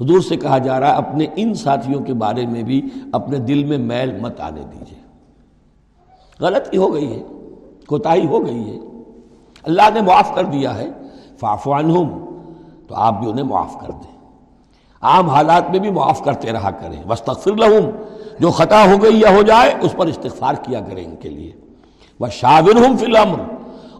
[0.00, 3.78] حضور سے کہا جا رہا اپنے ان ساتھیوں کے بارے میں بھی اپنے دل میں
[3.78, 4.98] میل مت آنے دیجیے
[6.40, 7.22] غلطی ہو گئی ہے،
[7.86, 8.78] کوتاہی ہو گئی ہے۔
[9.62, 10.88] اللہ نے معاف کر دیا ہے۔
[11.40, 12.24] فافوانہم
[12.88, 14.18] تو آپ بھی انہیں معاف کر دیں۔
[15.02, 17.90] عام حالات میں بھی معاف کرتے رہا کریں۔ وسطر لہم،
[18.40, 21.52] جو خطا ہو گئی یا ہو جائے، اس پر استغفار کیا کریں ان کے لیے۔
[22.20, 23.40] وہ شاور ہوں فی الحمر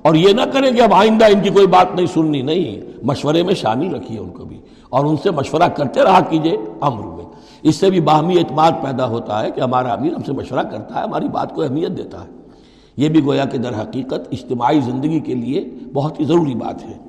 [0.02, 3.42] اور یہ نہ کریں کہ اب آئندہ ان کی کوئی بات نہیں سننی، نہیں، مشورے
[3.42, 7.24] میں شامل رکھیے ان کو بھی۔ اور ان سے مشورہ کرتے رہا کیجیے امر میں۔
[7.62, 10.94] اس سے بھی باہمی اعتماد پیدا ہوتا ہے کہ ہمارا امیر ہم سے مشورہ کرتا
[10.94, 12.28] ہے، ہماری بات کو اہمیت دیتا ہے۔
[12.96, 17.07] یہ بھی گویا کہ در حقیقت اجتماعی زندگی کے لیے بہت ہی ضروری بات ہے۔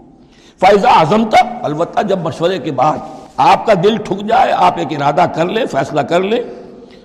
[0.59, 2.97] فائزہ اعظم تک البتہ جب مشورے کے بعد
[3.37, 6.43] آپ کا دل ٹھک جائے، آپ ایک ارادہ کر لیں، فیصلہ کر لیں،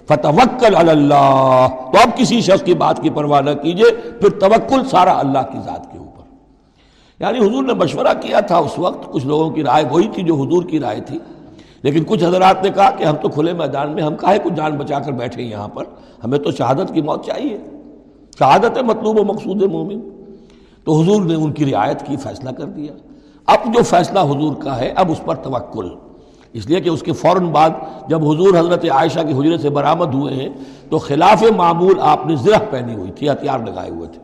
[0.09, 3.91] فتوکل اللہ۔ تو اب کسی شخص کی بات کی پرواہ نہ کیجیے
[4.21, 6.23] پھر توکل سارا اللہ کی ذات کے اوپر۔
[7.21, 10.35] یعنی حضور نے مشورہ کیا تھا اس وقت، کچھ لوگوں کی رائے وہی تھی جو
[10.35, 11.19] حضور کی رائے تھی۔
[11.83, 14.73] لیکن کچھ حضرات نے کہا کہ ہم تو کھلے میدان میں، ہم کاہے کچھ جان
[14.73, 15.85] بچا کر بیٹھے ہیں یہاں پر؟
[16.25, 17.59] ہمیں تو شہادت کی موت چاہیے۔
[18.39, 20.01] شہادت مطلوب و مقصود مومن۔
[20.85, 23.14] تو حضور نے ان کی رعایت کی، فیصلہ کر دیا۔
[23.47, 25.89] اب جو فیصلہ حضور کا ہے، اب اس پر توکل۔
[26.53, 27.71] اس لیے کہ اس کے فوراً بعد
[28.09, 30.49] جب حضور حضرت عائشہ کے حجرے سے برآمد ہوئے ہیں،
[30.91, 34.23] تو خلاف معمول آپ نے زرہ پہنی ہوئی تھی، ہتھیار لگائے ہوئے تھے۔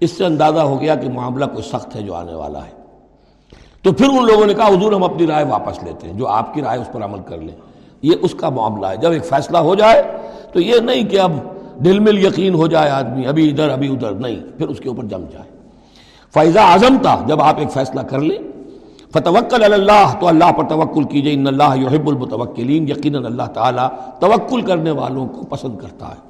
[0.00, 2.70] اس سے اندازہ ہو گیا کہ معاملہ کوئی سخت ہے جو آنے والا ہے۔
[3.82, 6.54] تو پھر ان لوگوں نے کہا، حضور ہم اپنی رائے واپس لیتے ہیں، جو آپ
[6.54, 7.56] کی رائے اس پر عمل کر لیں۔
[8.02, 10.02] یہ اس کا معاملہ ہے۔ جب ایک فیصلہ ہو جائے،
[10.52, 11.32] تو یہ نہیں کہ اب
[11.84, 15.04] دل مل یقین ہو جائے آدمی، ابھی ادھر ابھی ادھر، نہیں۔ پھر اس کے اوپر
[15.04, 15.59] جم جائے۔
[16.34, 18.38] فیضا اعظم تھا جب آپ ایک فیصلہ کر لیں،
[19.12, 23.88] فتوکل اللہ تو اللہ پر توکل کیجیے ان اللہ یحب المتوکلین یقیناً اللہ تعالیٰ
[24.20, 26.28] توکل کرنے والوں کو پسند کرتا ہے۔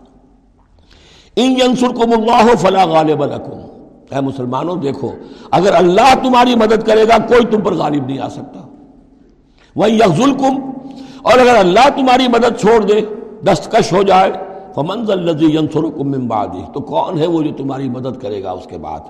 [1.36, 3.58] ان ینصرکم اللہ فلا غالب لکم
[4.10, 5.10] اے مسلمانوں، دیکھو،
[5.50, 8.60] اگر اللہ تمہاری مدد کرے گا، کوئی تم پر غالب نہیں آ سکتا۔
[9.76, 10.70] وہی یغزلکم
[11.22, 13.00] اور اگر اللہ تمہاری مدد چھوڑ دے،
[13.46, 14.32] دستکش ہو جائے
[14.74, 18.66] فمنز الذی ینصرکم من بعدی تو کون ہے وہ جو تمہاری مدد کرے گا اس
[18.66, 19.00] کے بعد؟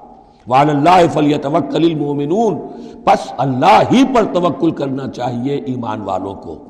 [0.48, 2.59] وعلی اللہ فلیتوکل المؤمنون۔
[3.05, 6.64] پس اللہ ہی پر توکل کرنا چاہیے ایمان والوں کو۔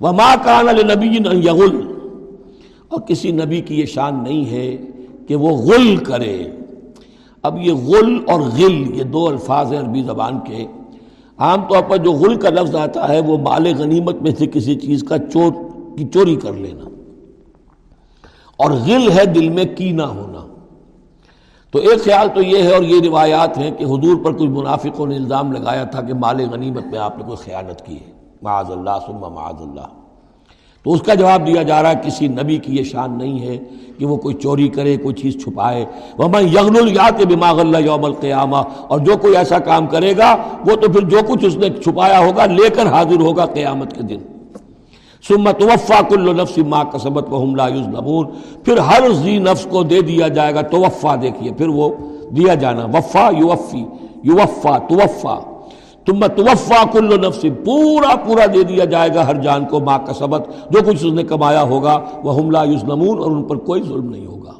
[0.00, 1.92] وما کان لنبی ان یغل۔
[2.88, 4.76] اور کسی نبی کی یہ شان نہیں ہے
[5.28, 6.46] کہ وہ غل کرے۔
[7.42, 10.66] اب یہ غل اور غل، یہ دو الفاظ ہیں عربی زبان کے۔
[11.38, 14.74] عام طور پر جو غل کا لفظ آتا ہے، وہ مال غنیمت میں سے کسی
[14.74, 15.52] چیز کا چور،
[15.96, 16.84] کی چوری کر لینا۔
[18.56, 20.49] اور غل ہے دل میں کینا ہونا۔
[21.70, 25.06] تو ایک خیال تو یہ ہے اور یہ روایات ہیں کہ حضور پر کچھ منافقوں
[25.06, 28.70] نے الزام لگایا تھا کہ مال غنیمت میں آپ نے کوئی خیانت کی ہے۔ معاذ
[28.70, 29.86] اللہ سما معاذ اللہ۔
[30.84, 33.58] تو اس کا جواب دیا جا رہا ہے، کسی نبی کی یہ شان نہیں ہے
[33.98, 35.84] کہ وہ کوئی چوری کرے، کوئی چیز چھپائے۔
[36.18, 38.56] وہ میں یغن الیات بماغ اللہ یوم القیامہ
[38.88, 42.18] اور جو کوئی ایسا کام کرے گا، وہ تو پھر جو کچھ اس نے چھپایا
[42.18, 44.18] ہوگا، لے کر حاضر ہوگا قیامت کے دن۔
[45.28, 48.26] سمت وفا کل نفس ما کسبت وهم لا یظلمون
[48.64, 51.88] پھر ہر زی نفس کو دے دیا جائے گا توفا دیکھیے، پھر وہ
[52.36, 53.84] دیا جانا، وفا یوفی،
[54.22, 55.38] یوفا، توفا۔
[56.04, 60.12] تم توفا کل نفس، پورا پورا دے دیا جائے گا ہر جان کو ماں کا
[60.12, 64.10] سبق جو کچھ اس نے کمایا ہوگا وہ حملہ یوزنمون اور ان پر کوئی ظلم
[64.10, 64.52] نہیں ہوگا۔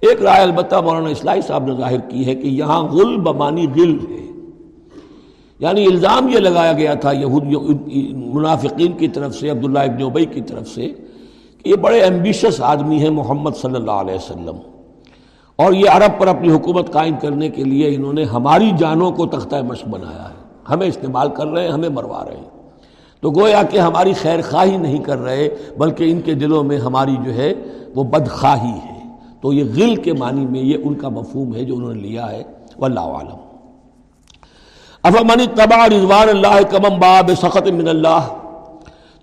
[0.00, 3.98] ایک رائے البتہ مولانا اسلائی صاحب نے ظاہر کی ہے کہ یہاں غل بمانی غل
[4.10, 4.31] ہے۔
[5.58, 7.44] یعنی الزام یہ لگایا گیا تھا یہود
[8.34, 10.92] منافقین کی طرف سے، عبداللہ ابن ابئی کی طرف سے،
[11.62, 14.56] کہ یہ بڑے ایمبیشس آدمی ہیں محمد صلی اللہ علیہ وسلم۔
[15.56, 19.26] اور یہ عرب پر اپنی حکومت قائم کرنے کے لیے انہوں نے ہماری جانوں کو
[19.26, 22.50] تختہ مشق بنایا ہے۔ ہمیں استعمال کر رہے ہیں، ہمیں مروا رہے ہیں۔
[23.20, 27.16] تو گویا کہ ہماری خیر خواہی نہیں کر رہے، بلکہ ان کے دلوں میں ہماری
[27.24, 27.52] جو ہے
[27.94, 31.76] وہ بدخواہی ہے۔ تو یہ غل کے معنی میں یہ ان کا مفہوم ہے جو
[31.76, 32.42] انہوں نے لیا ہے،
[32.78, 33.51] واللہ عالم۔
[35.04, 38.20] اب منی تبا رضوان اللہ کمم باب سخت من اللہ؟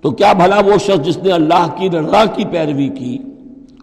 [0.02, 3.18] تو کیا بھلا وہ شخص جس نے اللہ کی رضا کی پیروی کی،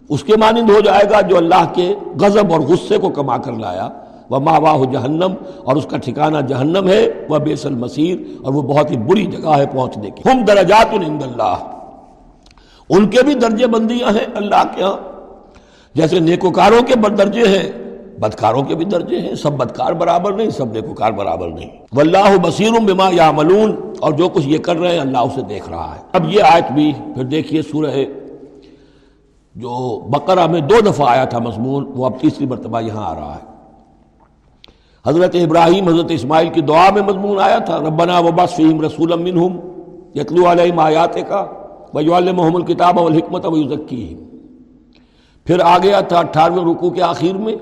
[0.09, 3.51] اس کے مانند ہو جائے گا جو اللہ کے غضب اور غصے کو کما کر
[3.51, 3.89] لایا؟
[4.29, 5.33] وہ ماں واہ جہنم،
[5.63, 9.57] اور اس کا ٹھکانہ جہنم ہے، وہ بیس المسیر اور وہ بہت ہی بری جگہ
[9.57, 11.55] ہے پہنچنے کی۔ ہم درجات اللہ۔
[12.89, 14.97] ان کے بھی درجے بندیاں ہیں اللہ کے ہاں۔
[15.95, 17.86] جیسے نیکوکاروں کے درجے ہیں
[18.19, 22.71] بدکاروں کے بھی درجے ہیں، سب بدکار برابر نہیں، سب نیکوکار برابر نہیں۔ واللہ بصیر
[22.79, 26.01] بما یا ملون اور جو کچھ یہ کر رہے ہیں، اللہ اسے دیکھ رہا ہے۔
[26.13, 28.03] اب یہ آیت بھی، پھر دیکھیے سورہ
[29.55, 33.35] جو بقرہ میں دو دفعہ آیا تھا مضمون، وہ اب تیسری مرتبہ یہاں آ رہا
[33.35, 33.45] ہے۔
[35.05, 39.57] حضرت ابراہیم، حضرت اسماعیل کی دعا میں مضمون آیا تھا، ربنا وباس فیم رسول منہم
[40.15, 41.45] یتلو علیہم آیات کا
[41.93, 44.15] وجوال محمد کتاب والحکمت ویزکی
[45.45, 47.55] پھر آ گیا تھا اٹھارہویں رکوع کے آخر میں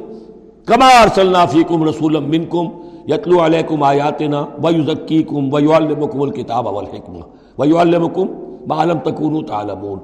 [0.65, 2.65] کما ارسلنا فیکم رسول منکم
[3.07, 7.19] یتلو علیکم آیاتنا ویزکیکم ویعلمکم الکتاب والحکمہ
[7.59, 8.27] ویعلمکم
[8.67, 9.99] ما لم تکونوا تعلمون۔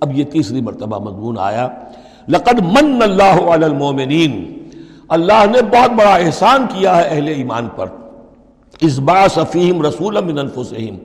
[0.00, 1.68] اب یہ تیسری مرتبہ مضمون آیا۔
[2.28, 4.58] لقد من اللہ علی المومنین
[5.08, 7.86] اللہ نے بہت بڑا احسان کیا ہے اہل ایمان پر۔
[8.80, 10.96] اس با صفیم رسول من انفسہم۔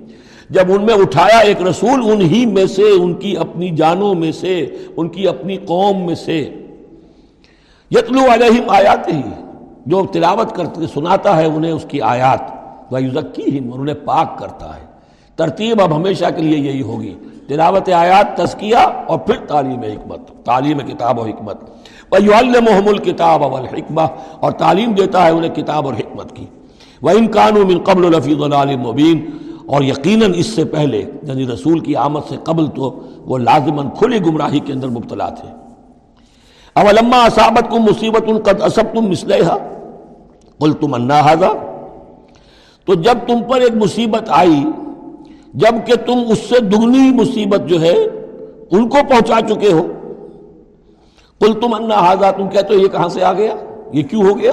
[0.50, 4.66] جب ان میں اٹھایا ایک رسول، انہی میں سے، ان کی اپنی جانوں میں سے،
[4.98, 6.50] ان کی اپنی قوم میں سے۔
[7.92, 9.22] یتلو علیہم آیات ہی
[9.86, 12.40] جو تلاوت کرتے سناتا ہے انہیں اس کی آیات
[12.94, 14.86] وہ یوزکی اور انہیں پاک کرتا ہے۔
[15.36, 17.16] ترتیب اب ہمیشہ کے لیے یہی ہوگی۔
[17.48, 18.76] تلاوت آیات، تزکیہ،
[19.08, 21.58] اور پھر تعلیم حکمت، تعلیم کتاب و حکمت۔
[22.12, 24.08] وَيُعَلِّمُهُمُ الْكِتَابَ وَالْحِكْمَةِ
[24.40, 26.46] اور تعلیم دیتا ہے انہیں کتاب اور حکمت کی۔
[27.02, 29.22] وَإِن كَانُوا مِن قَبْلُ لَفِي ضَلَالٍ مُبِينٍ
[29.66, 34.20] اور یقیناً اس سے پہلے یعنی رسول کی آمد سے قبل تو، وہ لازماً کھلی
[34.26, 35.65] گمراہی کے اندر مبتلا تھے۔
[36.76, 39.58] اولما اصابت کم مصیبت ان قد اسب تم مسلحہ
[40.60, 41.22] کل تم انا
[42.86, 44.64] تو جب تم پر ایک مصیبت آئی،
[45.54, 47.94] جبکہ تم اس سے دگنی مصیبت جو ہے
[48.72, 49.88] ان کو پہنچا چکے ہو۔
[51.40, 53.56] کل تم انا ہاضا تم کہتے ہو یہ کہاں سے آ گیا؟
[53.94, 54.52] یہ کیوں ہو گیا؟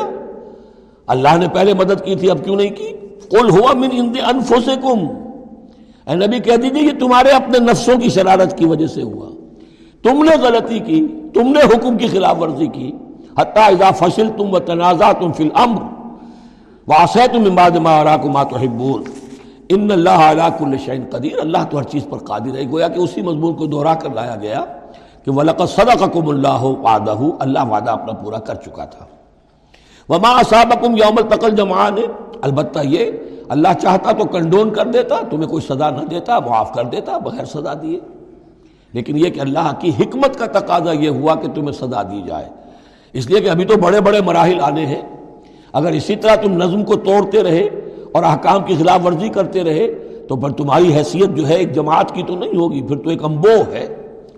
[1.06, 2.92] اللہ نے پہلے مدد کی تھی، اب کیوں نہیں کی؟
[3.30, 5.06] کل ہوا من اند انفسکم
[6.06, 9.31] اے نبی کہہ دیجیے یہ تمہارے اپنے نفسوں کی شرارت کی وجہ سے ہوا۔
[10.02, 12.92] تم نے غلطی کی، تم نے حکم کی خلاف ورزی کی۔
[13.38, 15.82] حتیٰ اذا فصل تم و تنازع تم فی الامر
[16.88, 19.02] واسع تم امباد ما اراکما تحبون۔
[19.68, 22.98] ان اللہ علیہ کل شعین قدیر، اللہ تو ہر چیز پر قادر ہے۔ گویا کہ
[22.98, 24.64] اسی مضمون کو دہرا کر لایا گیا
[25.24, 29.04] کہ وَلَقَدْ صَدَقَكُمُ اللَّهُ وَعَدَهُ اللہ وعدہ اپنا پورا کر چکا تھا۔
[30.08, 32.00] وَمَا أَصَابَكُمْ يَوْمَ التَّقَلْ جَمْعَانِ
[32.42, 33.10] البتہ یہ
[33.48, 37.44] اللہ چاہتا تو کنڈون کر دیتا، تمہیں کوئی سزا نہ دیتا، معاف کر دیتا، بغیر
[37.44, 38.00] سزا دیے۔
[38.92, 42.44] لیکن یہ کہ اللہ کی حکمت کا تقاضا یہ ہوا کہ تمہیں سزا دی جائے۔
[43.12, 45.02] اس لیے کہ ابھی تو بڑے بڑے مراحل آنے ہیں۔
[45.72, 47.68] اگر اسی طرح تم نظم کو توڑتے رہے
[48.12, 49.86] اور احکام کی خلاف ورزی کرتے رہے،
[50.28, 53.24] تو پھر تمہاری حیثیت جو ہے ایک جماعت کی تو نہیں ہوگی، پھر تو ایک
[53.24, 53.96] امبو ہے۔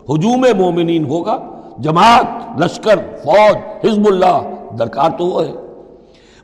[0.09, 1.39] ہجوم مومنین ہوگا،
[1.79, 5.53] جماعت، لشکر، فوج، حزب اللہ، درکار تو وہ ہے۔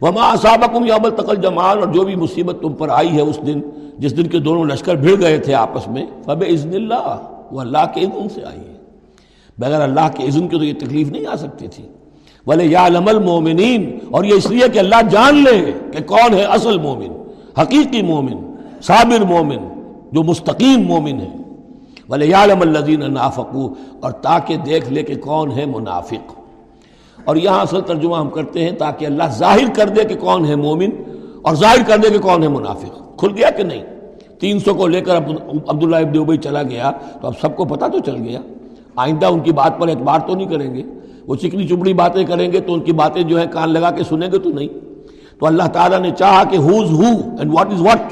[0.01, 3.61] وما صابقم یام التقل جمال اور جو بھی مصیبت تم پر آئی ہے اس دن،
[3.99, 7.16] جس دن کے دونوں لشکر بھیڑ گئے تھے آپس میں فب عزن اللہ
[7.50, 8.76] وہ اللہ کے اذن سے آئی ہے۔
[9.58, 11.84] بغیر اللہ کے اذن کی تو یہ تکلیف نہیں آ سکتی تھی۔
[12.46, 16.42] بولے یا لمل مومنین اور یہ اس لیے کہ اللہ جان لے کہ کون ہے
[16.42, 17.28] اصل مومن،
[17.60, 19.82] حقیقی مومن، صابر مومن،
[20.12, 21.36] جو مستقیم مومن ہے۔
[22.08, 22.62] بولے یا لم
[23.06, 26.32] نافقو اور تاکہ دیکھ لے کہ کون ہے منافق۔
[27.24, 30.54] اور یہاں اصل ترجمہ ہم کرتے ہیں تاکہ اللہ ظاہر کر دے کہ کون ہے
[30.54, 30.90] مومن
[31.42, 33.99] اور ظاہر کر دے کہ کون ہے منافق۔ کھل گیا کہ نہیں؟
[34.40, 35.16] تین سو کو لے کر
[35.68, 38.40] عبداللہ ابن ابئی چلا گیا، تو اب سب کو پتہ تو چل گیا۔
[38.96, 40.83] آئندہ ان کی بات پر اعتبار تو نہیں کریں گے۔
[41.26, 44.05] وہ چکنی چپڑی باتیں کریں گے تو ان کی باتیں جو ہے کان لگا کے
[44.05, 44.68] سنیں گے تو نہیں۔
[45.38, 48.03] تو اللہ تعالیٰ نے چاہا کہ who's who and what is what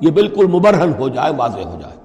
[0.00, 1.96] یہ بالکل مبرہن ہو جائے، واضح ہو جائے۔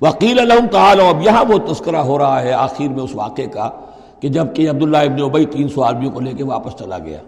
[0.00, 3.70] وکیل الحم تعالیٰ، اب یہاں وہ تذکرہ ہو رہا ہے آخر میں اس واقعے کا،
[4.20, 7.18] کہ جبکہ عبداللہ ابن ابئی تین سو آدمیوں کو لے کے واپس چلا گیا۔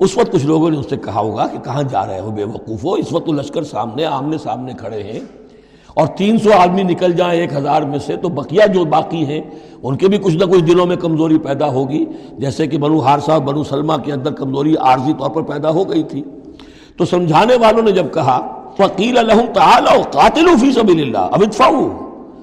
[0.00, 2.44] اس وقت کچھ لوگوں نے اس سے کہا ہوگا کہ کہاں جا رہے ہو بے
[2.44, 5.20] وقوف ہو، اس وقت تو لشکر سامنے، آمنے سامنے کھڑے ہیں۔
[5.94, 9.40] اور تین سو آدمی نکل جائیں ایک ہزار میں سے، تو بقیہ جو باقی ہیں،
[9.82, 12.04] ان کے بھی کچھ نہ کچھ دلوں میں کمزوری پیدا ہوگی۔
[12.38, 16.02] جیسے کہ بنو ہارسا بنو سلمہ کے اندر کمزوری عارضی طور پر پیدا ہو گئی
[16.02, 16.22] تھی۔
[16.96, 21.88] تو سمجھانے والوں نے جب کہا فقیل الحم تعالو قاتل فی سبیل اللہ اب اتفاؤ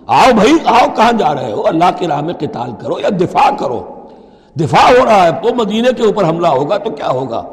[0.08, 3.50] آؤ بھائی، آؤ کہاں جا رہے ہو؟ اللہ کی راہ میں قتال کرو یا دفاع
[3.56, 3.84] کرو۔
[4.60, 7.44] دفاع ہو رہا ہے، تو مدینے کے اوپر حملہ ہوگا تو کیا ہوگا؟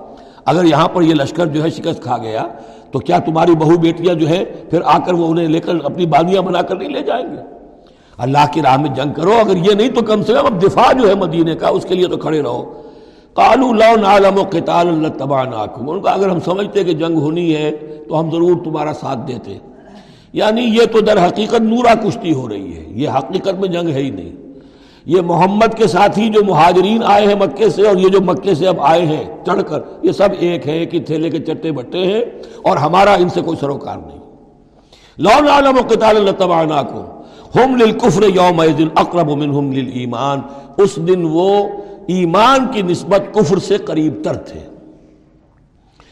[0.45, 2.49] اگر یہاں پر یہ لشکر جو ہے شکست کھا گیا،
[2.91, 6.07] تو کیا تمہاری بہو بیٹیاں جو ہے پھر آ کر وہ انہیں لے کر اپنی
[6.07, 7.41] بادیاں بنا کر نہیں لے جائیں گے؟
[8.19, 10.93] اللہ کی راہ میں جنگ کرو، اگر یہ نہیں تو کم سے کم اب دفاع
[10.93, 12.83] جو ہے مدینے کا، اس کے لیے تو کھڑے رہو۔
[13.35, 17.17] کالو لو نالم و قتال اللہ تباہ ناکم ان کا اگر ہم سمجھتے کہ جنگ
[17.17, 17.71] ہونی ہے،
[18.09, 19.59] تو ہم ضرور تمہارا ساتھ دیتے۔
[20.33, 24.03] یعنی یہ تو در حقیقت نورا کشتی ہو رہی ہے، یہ حقیقت میں جنگ ہے
[24.03, 24.44] ہی نہیں۔
[25.07, 28.55] یہ محمد کے ساتھ ہی جو مہاجرین آئے ہیں مکے سے اور یہ جو مکے
[28.55, 31.99] سے اب آئے ہیں چڑھ کر، یہ سب ایک ہے کہ تھیلے کے چٹے بٹے
[31.99, 32.21] ہیں
[32.63, 34.19] اور ہمارا ان سے کوئی سروکار نہیں۔
[35.19, 37.23] لون عالم و قطال اللہ کو
[37.55, 40.41] ہم للکفر یوم دن اقرب منہم للایمان۔
[40.77, 41.69] اس دن وہ
[42.07, 44.61] ایمان کی نسبت کفر سے قریب تر تھے۔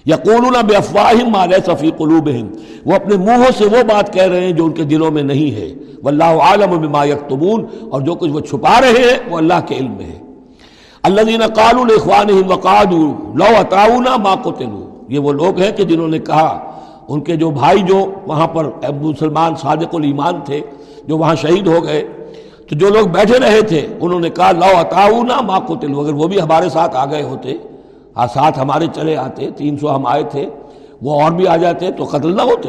[0.06, 2.48] یقولون بے افواہم مال صفی قلوبہم۔
[2.84, 5.54] وہ اپنے منہوں سے وہ بات کہہ رہے ہیں جو ان کے دلوں میں نہیں
[5.56, 9.74] ہے۔ واللہ عالم بما یکتبون۔ اور جو کچھ وہ چھپا رہے ہیں وہ اللہ کے
[9.74, 10.18] علم میں ہے۔
[11.02, 16.18] الذین قالوا لاخوانہم وقعدوا لو اطاعونا ما قتلوا۔ یہ وہ لوگ ہیں کہ جنہوں نے
[16.18, 16.72] کہا،
[17.08, 20.60] ان کے جو بھائی جو وہاں پر ابو سلمان صادق الایمان تھے،
[21.08, 22.08] جو وہاں شہید ہو گئے،
[22.70, 26.26] تو جو لوگ بیٹھے رہے تھے، انہوں نے کہا، لو اطاعونا ما قتلوا۔ اگر وہ
[26.26, 27.54] بھی ہمارے ساتھ آ گئے ہوتے
[28.16, 30.48] ہاں ساتھ ہمارے چلے آتے، تین سو ہم آئے تھے،
[31.02, 32.68] وہ اور بھی آ جاتے تو قتل نہ ہوتے۔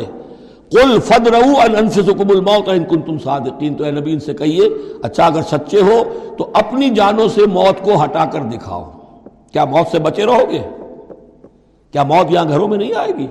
[0.71, 4.61] کل فد رہو انفسکم الموت ان کن تم صادقین۔ تو اے نبی ان سے کہیے
[5.03, 6.03] اچھا اگر سچے ہو
[6.37, 8.91] تو اپنی جانوں سے موت کو ہٹا کر دکھاؤ۔
[9.51, 10.61] کیا موت سے بچے رہو گے؟
[11.91, 13.27] کیا موت یہاں گھروں میں نہیں آئے گی؟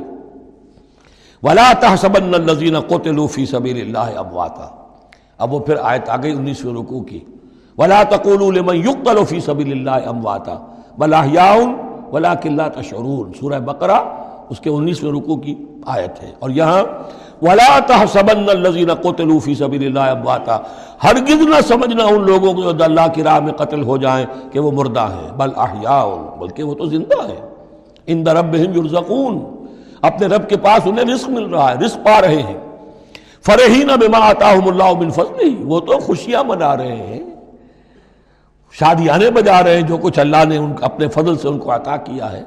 [1.42, 4.68] ولا تحسبن الذين قتلوا في سبيل الله امواتا
[5.38, 7.20] اب وہ پھر آیت آ گئی انیسویں رکوع کی۔
[7.78, 10.58] ولا تقولوا لمن يقتل في سبيل الله امواتا
[10.98, 11.56] بل احياء
[12.12, 14.00] ولا قلعہ تشعرون، سورہ بقرہ
[14.50, 15.54] اس کے انیسویں رکو کی
[15.86, 16.82] آیت ہے۔ اور یہاں،
[17.42, 20.58] ولا تحسبن الذين قتلوا في سبيل الله امواتا۔
[21.04, 24.60] ہرگز نہ سمجھنا ان لوگوں کو جو اللہ کی راہ میں قتل ہو جائیں کہ
[24.60, 26.04] وہ مردہ ہیں، بل احیاء،
[26.38, 27.50] بلکہ وہ تو زندہ ہیں۔
[28.06, 29.66] ان ربهم يرزقون
[30.00, 32.58] اپنے رب کے پاس انہیں رزق مل رہا ہے، رزق پا رہے ہیں۔
[33.46, 37.31] فرحین بما آتاہم اللہ من فضلہ۔ وہ تو خوشیاں منا رہے ہیں۔
[38.78, 41.96] شادیانے بجا رہے ہیں جو کچھ اللہ نے ان اپنے فضل سے ان کو عطا
[41.96, 42.42] کیا ہے۔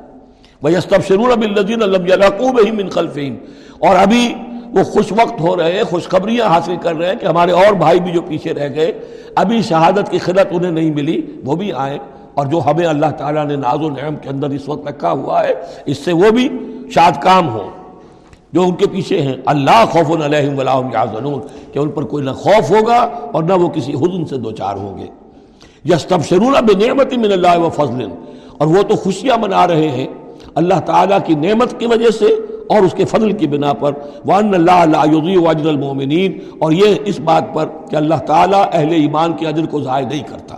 [3.79, 4.33] اور ابھی
[4.65, 7.99] وہ خوش وقت ہو رہے ہیں، خوشخبریاں حاصل کر رہے ہیں کہ ہمارے اور بھائی
[7.99, 8.91] بھی جو پیچھے رہ گئے،
[9.35, 11.97] ابھی شہادت کی خدت انہیں نہیں ملی، وہ بھی آئیں۔
[12.33, 15.43] اور جو ہمیں اللہ تعالیٰ نے ناز و نعم کے اندر اس وقت رکھا ہوا
[15.43, 15.53] ہے،
[15.85, 16.49] اس سے وہ بھی
[16.93, 17.69] شاد کام ہو
[18.53, 21.39] جو ان کے پیچھے ہیں، اللہ خوف علیہم یحزنون،
[21.73, 24.97] کہ ان پر کوئی نہ خوف ہوگا اور نہ وہ کسی حزن سے دوچار ہوں
[24.97, 25.24] گے۔
[25.85, 28.05] یستبشرون بنعمت من اللہ و فضل.
[28.57, 30.07] اور وہ تو خوشیاں منا رہے ہیں
[30.61, 32.33] اللہ تعالیٰ کی نعمت کی وجہ سے
[32.73, 33.91] اور اس کے فضل کی بنا پر.
[34.25, 39.33] وان اللہ اللہ واجر المومنین اور یہ اس بات پر کہ اللہ تعالیٰ اہل ایمان
[39.37, 40.57] کے عجر کو ضائع نہیں کرتا.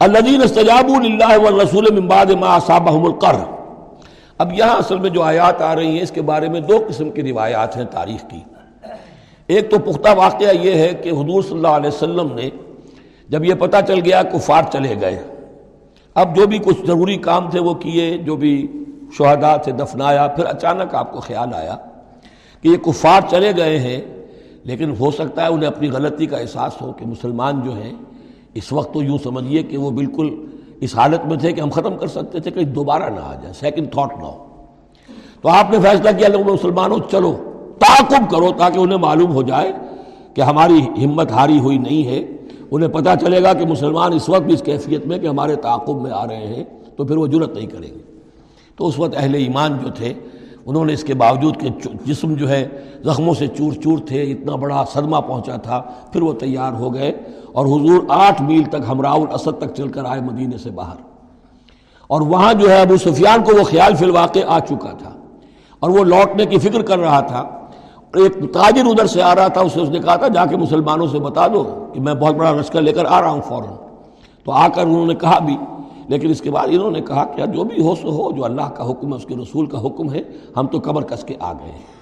[0.00, 3.40] الذين استجابوا لله والرسول من بعد ما اصابهم القر
[4.40, 7.10] اب یہاں اصل میں جو آیات آ رہی ہیں اس کے بارے میں دو قسم
[7.16, 8.40] کی روایات ہیں تاریخ کی.
[9.48, 12.48] ایک تو پختہ واقعہ یہ ہے کہ حضور صلی اللہ علیہ وسلم نے
[13.30, 15.22] جب یہ پتہ چل گیا کفار چلے گئے۔
[16.14, 18.66] اب جو بھی کچھ ضروری کام تھے وہ کیے، جو بھی
[19.18, 21.76] شہداء تھے دفنایا، پھر اچانک آپ کو خیال آیا
[22.62, 24.00] کہ یہ کفار چلے گئے ہیں،
[24.64, 27.92] لیکن ہو سکتا ہے انہیں اپنی غلطی کا احساس ہو کہ مسلمان جو ہیں،
[28.54, 30.46] اس وقت تو یوں سمجھیے کہ وہ بالکل
[30.80, 33.54] اس حالت میں تھے کہ ہم ختم کر سکتے تھے کہ دوبارہ نہ آ جائے
[33.54, 34.46] سیکنڈ تھاٹ نہ ہو۔
[35.42, 37.36] تو آپ نے فیصلہ کیا لوگ مسلمانوں، چلو،
[37.78, 39.72] تعاقب کرو تاکہ انہیں معلوم ہو جائے
[40.34, 42.39] کہ ہماری ہمت ہاری ہوئی نہیں ہے۔
[42.70, 46.00] انہیں پتہ چلے گا کہ مسلمان اس وقت بھی اس کیفیت میں کہ ہمارے تعاقب
[46.00, 46.64] میں آ رہے ہیں،
[46.96, 48.20] تو پھر وہ جرت نہیں کریں گے۔
[48.76, 50.14] تو اس وقت اہل ایمان جو تھے،
[50.66, 51.68] انہوں نے اس کے باوجود کہ
[52.04, 52.68] جسم جو ہے
[53.04, 57.12] زخموں سے چور چور تھے، اتنا بڑا صدمہ پہنچا تھا، پھر وہ تیار ہو گئے
[57.52, 60.96] اور حضور آٹھ میل تک ہمراہ الاسد تک چل کر آئے مدینے سے باہر۔
[62.06, 65.10] اور وہاں جو ہے ابو سفیان کو وہ خیال فی الواقع آ چکا تھا۔
[65.80, 67.59] اور وہ لوٹنے کی فکر کر رہا تھا۔
[68.14, 71.06] ایک تاجر ادھر سے آ رہا تھا، اسے اس نے کہا تھا، جا کے مسلمانوں
[71.06, 73.72] سے بتا دو کہ میں بہت بڑا لشکر لے کر آ رہا ہوں فوراً۔
[74.44, 75.56] تو آ کر انہوں نے کہا بھی،
[76.08, 78.70] لیکن اس کے بعد انہوں نے کہا کہ جو بھی ہو سو ہو، جو اللہ
[78.70, 80.22] کا حکم ہے، اس کے رسول کا حکم ہے،
[80.56, 82.00] ہم تو کمر کس کے آ گئے ہیں۔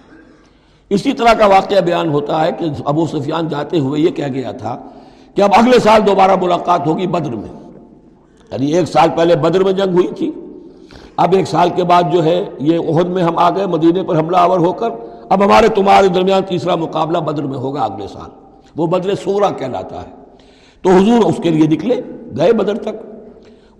[0.90, 4.53] اسی طرح کا واقعہ بیان ہوتا ہے کہ ابو سفیان جاتے ہوئے یہ کہہ گیا
[4.53, 4.79] تھا
[5.35, 7.71] کہ اب اگلے سال دوبارہ ملاقات ہوگی بدر میں۔
[8.51, 10.33] یعنی ایک سال پہلے بدر میں جنگ ہوئی تھی۔
[11.16, 14.18] اب ایک سال کے بعد جو ہے، یہ عہد میں ہم آ گئے مدینے پر
[14.18, 14.90] حملہ آور ہو کر
[15.28, 18.30] اب ہمارے تمہارے درمیان تیسرا مقابلہ بدر میں ہوگا اگلے سال۔
[18.76, 20.14] وہ بدر سورا کہلاتا ہے۔
[20.82, 21.94] تو حضور اس کے لیے نکلے،
[22.38, 23.26] گئے بدر تک۔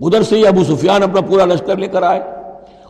[0.01, 2.21] ادھر سے ہی ابو سفیان اپنا پورا لشکر لے کر آئے۔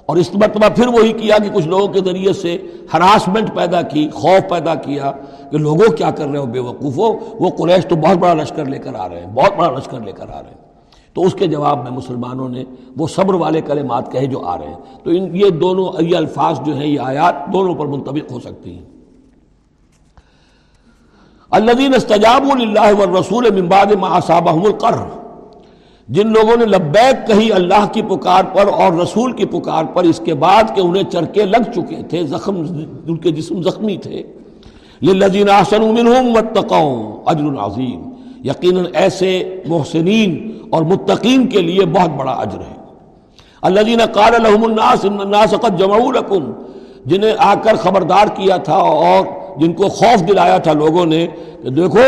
[0.07, 2.59] اور اس مرتبہ پھر وہی کیا کہ کچھ لوگوں کے ذریعے سے
[2.95, 5.13] ہراسمنٹ پیدا کی، خوف پیدا کیا
[5.51, 8.65] کہ لوگوں کیا کر رہے ہو بے وقوف ہو۔ وہ قریش تو بہت بڑا لشکر
[8.65, 10.68] لے کر آ رہے ہیں، بہت بڑا لشکر لے کر آ رہے ہیں۔
[11.19, 12.65] تو اس کے جواب میں مسلمانوں نے
[12.97, 16.61] وہ صبر والے کلمات کہے جو آ رہے ہیں۔ تو ان یہ دونوں یہ الفاظ
[16.65, 18.85] جو ہیں، یہ آیات دونوں پر منطبق ہو سکتی ہیں۔
[21.51, 24.95] الدین استجاب اللہ رسول ممباد اصابہم القر
[26.09, 30.21] جن لوگوں نے لبیک کہی اللہ کی پکار پر اور رسول کی پکار پر، اس
[30.25, 32.57] کے بعد کہ انہیں چرکے لگ چکے تھے، زخم
[33.07, 34.23] ان کے جسم زخمی تھے۔
[35.03, 38.09] للذین احسنوا منہم واتقوا اجر عظیم۔
[38.45, 42.77] یقیناً ایسے محسنین اور متقین کے لیے بہت بڑا اجر ہے۔
[43.63, 46.51] الذین قال لهم الناس ان الناس قد جمعوا لكم،
[47.07, 49.25] جنہیں آ کر خبردار کیا تھا اور
[49.61, 51.27] جن کو خوف دلایا تھا لوگوں نے،
[51.63, 52.05] کہ دیکھو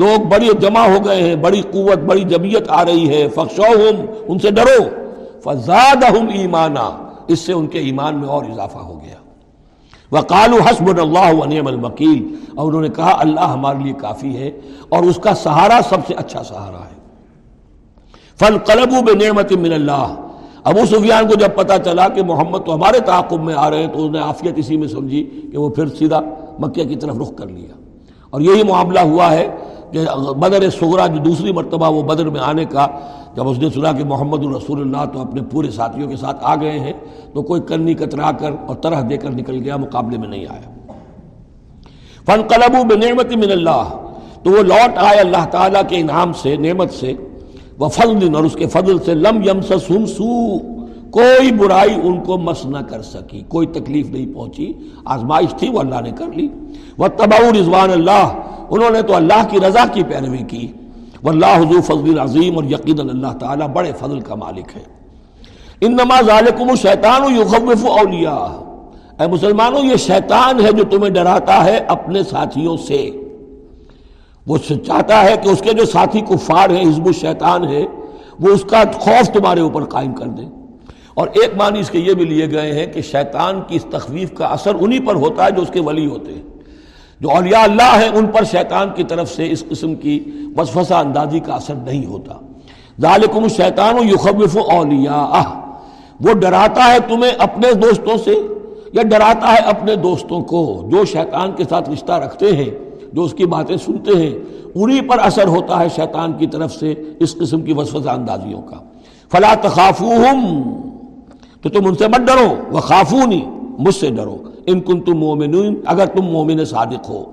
[0.00, 4.38] لوگ بڑی جمع ہو گئے ہیں، بڑی قوت، بڑی جمعیت آ رہی ہے فخشوہم ان
[4.38, 4.80] سے ڈرو۔
[5.44, 6.88] فزادہم ایمانا،
[7.28, 9.14] اس سے ان کے ایمان میں اور اضافہ ہو گیا۔
[10.12, 12.20] وقالو حسب اللہ ونعم الوکیل،
[12.54, 14.50] اور انہوں نے کہا اللہ ہمارے لیے کافی ہے
[14.88, 16.95] اور اس کا سہارا سب سے اچھا سہارا ہے۔
[18.38, 20.14] فن قلب نعمت من اللہ۔
[20.64, 23.86] ابو سفیان کو جب پتا چلا کہ محمد تو ہمارے تعاقب میں آ رہے ہیں
[23.86, 26.20] تو انہوں نے عافیت اسی میں سمجھی کہ وہ پھر سیدھا
[26.58, 27.74] مکہ کی طرف رخ کر لیا۔
[28.30, 29.48] اور یہی معاملہ ہوا ہے
[29.90, 32.86] کہ بدر سغرا جو دوسری مرتبہ وہ بدر میں آنے کا
[33.34, 36.54] جب اس نے سنا کہ محمد الرسول اللہ تو اپنے پورے ساتھیوں کے ساتھ آ
[36.54, 36.92] گئے ہیں
[37.34, 40.70] تو کوئی کرنی کترا کر اور طرح دے کر نکل گیا، مقابلے میں نہیں آیا۔
[42.26, 43.84] فن قلب نعمت من اللہ۔
[44.42, 47.12] تو وہ لوٹ آئے اللہ تعالیٰ کے انعام سے، نعمت سے۔
[47.78, 49.60] وہ فضل اور اس کے فضل سے لم یم
[50.06, 50.58] سو
[51.10, 54.72] کوئی برائی ان کو مس نہ کر سکی، کوئی تکلیف نہیں پہنچی،
[55.04, 56.48] آزمائش تھی، وہ اللہ نے کر لی۔
[56.98, 60.72] وہ تبا رضوان اللہ، انہوں نے تو اللہ کی رضا کی پیروی کی۔
[61.22, 64.82] وہ اللہ حضور فضل عظیم اور یقین اللہ تعالیٰ بڑے فضل کا مالک ہے۔
[65.80, 68.62] ان نماز ظالم شیطان یخوف اولیاء
[69.20, 73.10] اے مسلمانوں، یہ شیطان ہے جو تمہیں ڈراتا ہے اپنے ساتھیوں سے۔
[74.46, 77.86] وہ چاہتا ہے کہ اس کے جو ساتھی کفار ہیں، حزب الشیطان ہے
[78.40, 80.48] وہ اس کا خوف تمہارے اوپر قائم کر دیں۔
[81.14, 84.32] اور ایک معنی اس کے یہ بھی لیے گئے ہیں کہ شیطان کی اس تخویف
[84.34, 86.42] کا اثر انہی پر ہوتا ہے جو اس کے ولی ہوتے ہیں۔
[87.20, 90.24] جو اولیاء اللہ ہیں، ان پر شیطان کی طرف سے اس قسم کی
[90.56, 92.34] وسفسہ اندازی کا اثر نہیں ہوتا۔
[93.00, 95.40] ذالکم الشیطان یخوف اولیاء
[96.20, 98.34] وہ ڈراتا ہے تمہیں اپنے دوستوں سے
[98.92, 103.34] یا ڈراتا ہے اپنے دوستوں کو، جو شیطان کے ساتھ رشتہ رکھتے ہیں۔ جو اس
[103.34, 104.38] کی باتیں سنتے ہیں،
[104.74, 108.76] انہی پر اثر ہوتا ہے شیطان کی طرف سے اس قسم کی وسوسہ اندازیوں کا۔
[109.30, 110.72] فلا تخافوہم
[111.62, 113.44] تو تم ان سے مت ڈرو۔ وہ خافونی
[113.78, 114.36] مجھ سے ڈرو۔
[114.66, 117.24] ان کن تم مومنین اگر تم مومن صادق ہو۔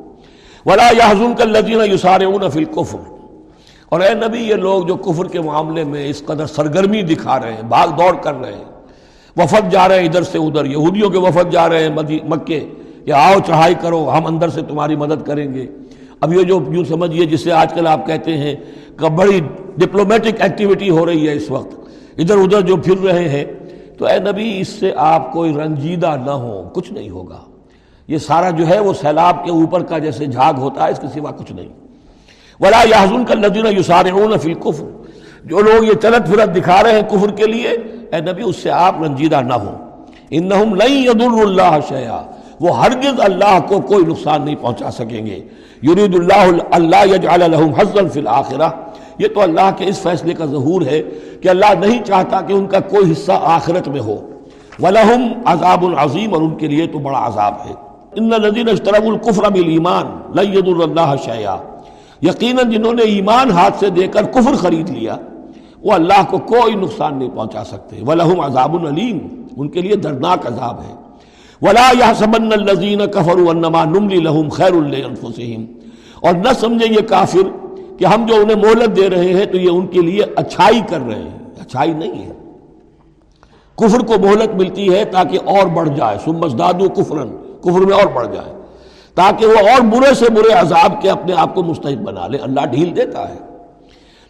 [0.66, 2.98] ولا یحزن کالذین یسارعون فی الکفر
[3.90, 7.54] اور اے نبی، یہ لوگ جو کفر کے معاملے میں اس قدر سرگرمی دکھا رہے
[7.54, 8.64] ہیں، بھاگ دوڑ کر رہے ہیں۔
[9.38, 11.96] وفد جا رہے ہیں ادھر سے ادھر، یہودیوں کے وفد جا رہے ہیں
[12.30, 12.70] مکے۔
[13.06, 15.68] کہ آؤ چڑھائی کرو، ہم اندر سے تمہاری مدد کریں گے۔
[16.22, 18.56] اب یہ جو یوں سمجھیے جسے آج کل آپ کہتے ہیں
[18.98, 19.40] کہ بڑی
[19.78, 21.76] ڈپلومیٹک ایکٹیویٹی ہو رہی ہے اس وقت۔
[22.18, 23.46] ادھر ادھر جو پھر رہے ہیں،
[23.98, 27.40] تو اے نبی، اس سے آپ کوئی رنجیدہ نہ ہو، کچھ نہیں ہوگا۔
[28.08, 31.08] یہ سارا جو ہے وہ سیلاب کے اوپر کا جیسے جھاگ ہوتا ہے، اس کے
[31.14, 31.70] سوا کچھ نہیں۔
[32.60, 34.06] ولا یازن کا لدینہ یوسار
[34.42, 34.84] فی کفر
[35.44, 37.70] جو لوگ یہ چلت فرت دکھا رہے ہیں کفر کے لیے،
[38.12, 42.24] اے نبی، اس سے آپ رنجیدہ نہ ہوں۔ انہم لن یدر اللہ شیعہ
[42.62, 45.40] وہ ہرگز اللہ کو کوئی نقصان نہیں پہنچا سکیں گے۔
[45.84, 48.70] یرید اللہ اللہ یجعل لہم حظا فی الاخرہ۔
[49.18, 51.02] یہ تو اللہ کے اس فیصلے کا ظہور ہے
[51.42, 54.16] کہ اللہ نہیں چاہتا کہ ان کا کوئی حصہ آخرت میں ہو۔
[54.80, 57.74] وَلَهُمْ عذاب العظیم اور ان کے لیے تو بڑا عذاب ہے۔
[58.16, 61.58] ان الذين اشتروا الكفر بالايمان لن يضر الله شيئا۔
[62.22, 65.18] یقیناً جنہوں نے ایمان ہاتھ سے دے کر کفر خرید لیا،
[65.84, 70.48] وہ اللہ کو کوئی نقصان نہیں پہنچا سکتے۔ وَلَهُمْ عذاب العلیم ان کے لیے دردناک
[70.48, 71.03] عذاب ہے۔
[71.64, 75.66] ولا يحسبن الذين كفروا انما نملي لهم خير لانفسهم
[76.22, 79.70] اور نہ سمجھیں یہ کافر کہ ہم جو انہیں مہلت دے رہے ہیں تو یہ
[79.70, 82.32] ان کے لیے اچھائی کر رہے ہیں۔ اچھائی نہیں ہے۔
[83.78, 87.30] کفر کو مہلت ملتی ہے تاکہ اور بڑھ جائے۔ سمس دادو کفرن
[87.62, 88.54] کفر میں اور بڑھ جائے۔
[89.16, 92.66] تاکہ وہ اور برے سے برے عذاب کے اپنے آپ کو مستحق بنا لے۔ اللہ
[92.66, 93.38] ڈھیل دیتا ہے۔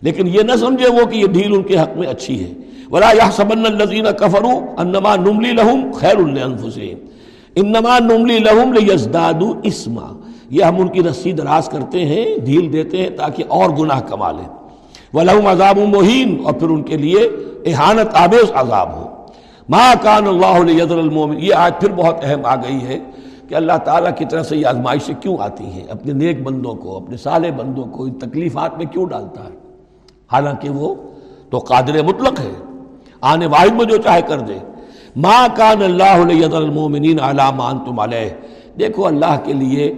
[0.01, 2.53] لیکن یہ نہ سمجھے وہ کہ یہ ڈھیل ان کے حق میں اچھی ہے۔
[2.91, 7.12] ولا یا سبن الزین کفرو انما نملی لہم خیر النفسین
[7.55, 12.97] انما نملی لہم لزداد اسما۔ یہ ہم ان کی رسی دراز کرتے ہیں، ڈھیل دیتے
[12.97, 14.49] ہیں تاکہ اور گناہ کما لیں۔
[15.13, 17.19] ولہم عذاب مہین اور پھر ان کے لیے
[17.65, 19.07] احانت آبیز عذاب ہو۔
[19.69, 22.99] ما کان اللہ علیہ المومن یہ آج پھر بہت اہم آ گئی ہے
[23.47, 26.97] کہ اللہ تعالیٰ کی طرف سے یہ آزمائشیں کیوں آتی ہیں؟ اپنے نیک بندوں کو،
[26.97, 29.57] اپنے صالح بندوں کو ان تکلیفات میں کیوں ڈالتا ہے؟
[30.31, 30.95] حالانکہ وہ
[31.49, 32.51] تو قادر مطلق ہے۔
[33.21, 34.53] آنے واحد میں جو چاہے کر دے۔
[35.15, 38.29] ما کان اللہ علیہ المومنین علامان تم علیہ
[38.79, 39.91] دیکھو اللہ کے لیے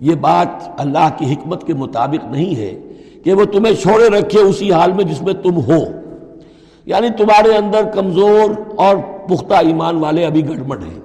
[0.00, 2.74] یہ بات اللہ کی حکمت کے مطابق نہیں ہے
[3.24, 5.80] کہ وہ تمہیں چھوڑے رکھے اسی حال میں جس میں تم ہو
[6.86, 8.96] یعنی تمہارے اندر کمزور اور
[9.28, 10.98] پختہ ایمان والے ابھی گڑبڑ ہیں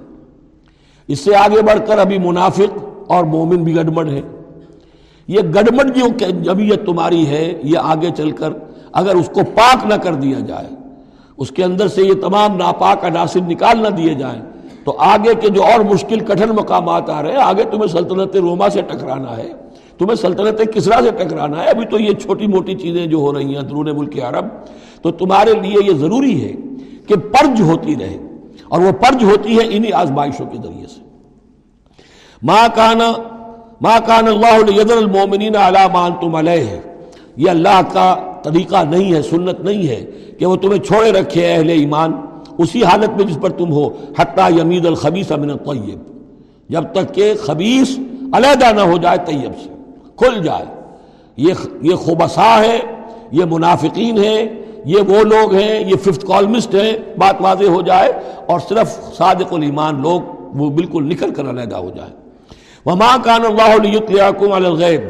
[1.08, 2.78] اس سے آگے بڑھ کر ابھی منافق
[3.08, 4.22] اور مومن بھی گڑبڑ ہیں
[5.28, 8.52] یہ گڑبڑ جو جبیت تمہاری ہے یہ آگے چل کر
[8.92, 10.68] اگر اس کو پاک نہ کر دیا جائے
[11.38, 14.42] اس کے اندر سے یہ تمام ناپاک عناصر نکال نہ دیے جائیں۔
[14.84, 18.68] تو آگے کے جو اور مشکل کٹھن مقامات آ رہے ہیں، آگے تمہیں سلطنت روما
[18.68, 19.52] سے ٹکرانا ہے،
[19.98, 23.54] تمہیں سلطنت کسرا سے ٹکرانا ہے۔ ابھی تو یہ چھوٹی موٹی چیزیں جو ہو رہی
[23.54, 24.46] ہیں درون ملک عرب،
[25.02, 26.52] تو تمہارے لیے یہ ضروری ہے
[27.06, 28.16] کہ پرج ہوتی رہے۔
[28.68, 31.00] اور وہ پرج ہوتی ہے انہی آزمائشوں کے ذریعے سے۔
[32.42, 33.12] ماں کانا
[33.80, 36.80] ماں کان اللہ المومنین علامان تم علیہ
[37.36, 40.04] یہ اللہ کا طریقہ نہیں ہے، سنت نہیں ہے
[40.38, 42.12] کہ وہ تمہیں چھوڑے رکھے اہل ایمان۔
[42.58, 45.98] اسی حالت میں جس پر تم ہو، حتیٰ یمید الخبیث من الطیب۔
[46.68, 47.98] جب تک کہ خبیص
[48.32, 49.68] علیحدہ نہ ہو جائے، طیب سے
[50.16, 50.64] کھل جائے۔
[51.36, 52.78] یہ یہ خوبصا ہے،
[53.32, 54.48] یہ منافقین ہیں،
[54.84, 58.12] یہ وہ لوگ ہیں، یہ ففتھ کالمسٹ ہیں، بات واضح ہو جائے
[58.46, 60.20] اور صرف صادق الایمان لوگ
[60.54, 62.10] وہ بالکل نکل کر علیحدہ ہو جائے۔
[62.84, 65.00] وہ ماں کان اللہ الغیب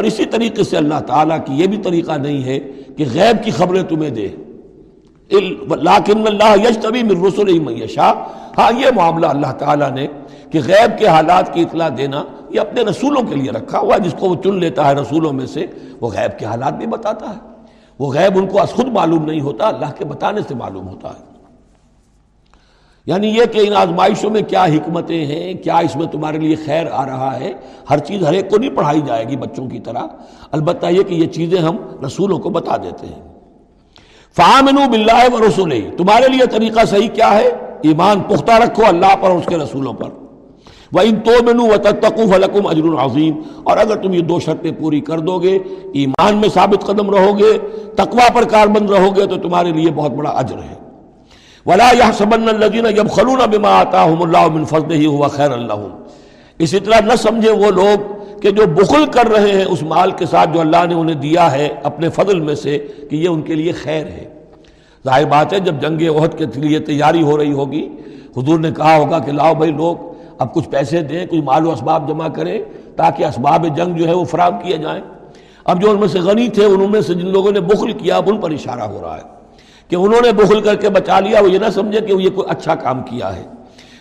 [0.00, 2.60] اور اسی طریقے سے اللہ تعالیٰ کی یہ بھی طریقہ نہیں ہے
[2.96, 4.28] کہ غیب کی خبریں تمہیں دے۔
[5.82, 8.12] لاکن اللہ یش طبی من رسول میشا
[8.58, 10.06] ہاں یہ معاملہ اللہ تعالیٰ نے
[10.50, 14.00] کہ غیب کے حالات کی اطلاع دینا یہ اپنے رسولوں کے لیے رکھا ہوا ہے،
[14.00, 15.66] جس کو وہ چن لیتا ہے رسولوں میں سے۔
[16.00, 17.40] وہ غیب کے حالات بھی بتاتا ہے۔
[17.98, 21.29] وہ غیب ان کو خود معلوم نہیں ہوتا، اللہ کے بتانے سے معلوم ہوتا ہے۔
[23.06, 26.86] یعنی یہ کہ ان آزمائشوں میں کیا حکمتیں ہیں، کیا اس میں تمہارے لیے خیر
[26.92, 27.52] آ رہا ہے،
[27.90, 30.02] ہر چیز ہر ایک کو نہیں پڑھائی جائے گی بچوں کی طرح۔
[30.52, 31.76] البتہ یہ کہ یہ چیزیں ہم
[32.06, 33.22] رسولوں کو بتا دیتے ہیں۔
[34.36, 37.48] فامن بلّہ و رسول تمہارے لیے طریقہ صحیح کیا ہے؟
[37.82, 40.08] ایمان پختہ رکھو اللہ پر اور اس کے رسولوں پر۔
[40.92, 44.72] وہ ان تو منو و تقوف القم اجر العظیم اور اگر تم یہ دو شرطیں
[44.72, 45.58] پوری کر دو گے،
[45.92, 47.58] ایمان میں ثابت قدم رہو گے
[47.96, 50.79] تقوا پر کاربند رہو گے، تو تمہارے لیے بہت بڑا اجر ہے۔
[51.66, 55.50] ولا یا سبن الدین جب خلون بما آتا ہوں اللہ من فضل ہی ہوا خیر
[55.50, 55.86] اللہ
[56.58, 60.26] اسی طرح نہ سمجھے وہ لوگ کہ جو بخل کر رہے ہیں اس مال کے
[60.26, 62.78] ساتھ جو اللہ نے انہیں دیا ہے اپنے فضل میں سے
[63.10, 64.28] کہ یہ ان کے لیے خیر ہے۔
[65.04, 67.88] ظاہر بات ہے جب جنگ عہد کے لیے تیاری ہو رہی ہوگی،
[68.36, 69.96] حضور نے کہا ہوگا کہ لاؤ بھائی لوگ،
[70.38, 72.62] اب کچھ پیسے دیں کچھ مال و اسباب جمع کریں
[72.96, 75.02] تاکہ اسباب جنگ جو ہے وہ فراہم کیے جائیں۔
[75.64, 78.16] اب جو ان میں سے غنی تھے انہوں میں سے جن لوگوں نے بخل کیا،
[78.16, 79.39] اب ان پر اشارہ ہو رہا ہے۔
[79.90, 82.48] کہ انہوں نے بخل کر کے بچا لیا، وہ یہ نہ سمجھے کہ یہ کوئی
[82.50, 83.44] اچھا کام کیا ہے۔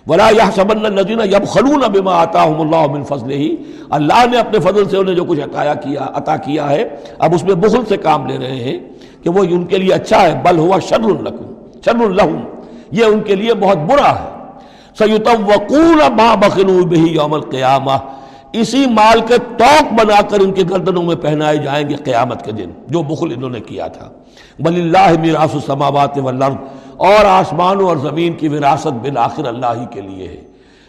[0.08, 3.56] ولا یہ سبن نظین اب خلون بما آتا اللہ بن فضل ہی
[3.90, 7.44] اللہ نے اپنے فضل سے انہیں جو کچھ عطایا کیا، عطا کیا ہے، اب اس
[7.44, 8.80] میں بخل سے کام لے رہے ہیں
[9.24, 11.54] کہ وہ ان کے لیے اچھا ہے۔ بل ہوا شر القم
[11.86, 12.40] شر الحم
[12.92, 14.28] یہ ان کے لیے بہت برا ہے۔
[14.98, 17.98] سیتم وقول ماں بخلو بہی یوم القیامہ
[18.54, 22.52] اسی مال کے توق بنا کر ان کے گردنوں میں پہنائے جائیں گے قیامت کے
[22.52, 24.10] دن، جو بخل انہوں نے کیا تھا۔
[24.60, 26.56] بل اللہ میراث السماوات والارض
[26.97, 30.41] اور آسمانوں اور زمین کی وراثت بالآخر اللہ ہی کے لیے ہے۔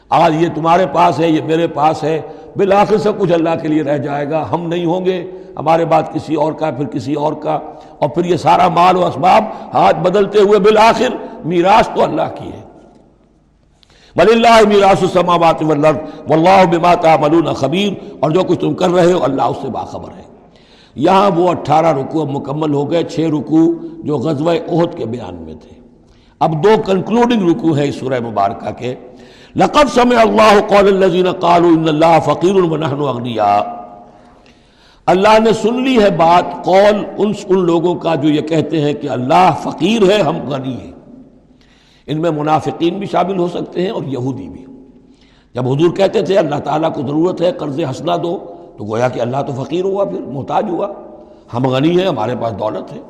[0.08, 2.20] آج یہ تمہارے پاس ہے، یہ میرے پاس ہے۔
[2.56, 6.02] بالآخر سب کچھ اللہ کے لیے رہ جائے گا۔ ہم نہیں ہوں گے۔ ہمارے بعد
[6.14, 7.58] کسی اور کا، پھر کسی اور کا۔
[7.98, 9.44] اور پھر یہ سارا مال و اسباب
[9.74, 11.08] ہاتھ بدلتے ہوئے بالآخر
[11.44, 12.69] میراث تو اللہ کی ہے۔
[14.20, 15.96] ولی اللہ میراث السماوات والارض
[16.30, 20.10] واللہ بما تعملون خبیر اور جو کچھ تم کر رہے ہو اللہ اس سے باخبر
[20.16, 20.22] ہے۔
[20.94, 23.72] یہاں وہ اٹھارہ رکوع مکمل ہو گئے، چھ رکوع
[24.04, 25.80] جو غزوہ عہد کے بیان میں تھے۔
[26.40, 28.94] اب دو کنکلوڈنگ رکوع ہے اس سورہ مبارکہ کے۔
[29.56, 33.60] لقد سمع اللہ قول الذین قالوا ان اللہ فقیر ونحن اغنیاء۔
[35.06, 38.92] اللہ نے سن لی ہے بات، قول ان ان لوگوں کا جو یہ کہتے ہیں
[38.92, 40.99] کہ اللہ فقیر ہے، ہم غنی ہیں۔
[42.10, 44.64] ان میں منافقین بھی شامل ہو سکتے ہیں اور یہودی بھی۔
[45.54, 48.38] جب حضور کہتے تھے اللہ تعالیٰ کو ضرورت ہے قرض حسنا دو،
[48.78, 50.88] تو گویا کہ اللہ تو فقیر ہوا، پھر محتاج ہوا۔
[51.54, 53.00] ہم غنی ہیں، ہمارے پاس دولت ہے۔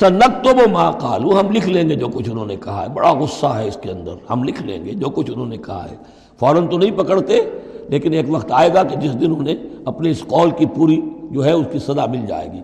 [0.00, 2.88] سنت تو وہ ماں کالو ہم لکھ لیں گے جو کچھ انہوں نے کہا ہے۔
[2.88, 5.86] بڑا غصہ ہے اس کے اندر۔ ہم لکھ لیں گے جو کچھ انہوں نے کہا
[5.90, 5.96] ہے۔
[6.40, 7.40] فوراً تو نہیں پکڑتے،
[7.88, 11.44] لیکن ایک وقت آئے گا کہ جس دن انہیں اپنے اس قول کی پوری جو
[11.44, 12.60] ہے اس کی سزا مل جائے گی۔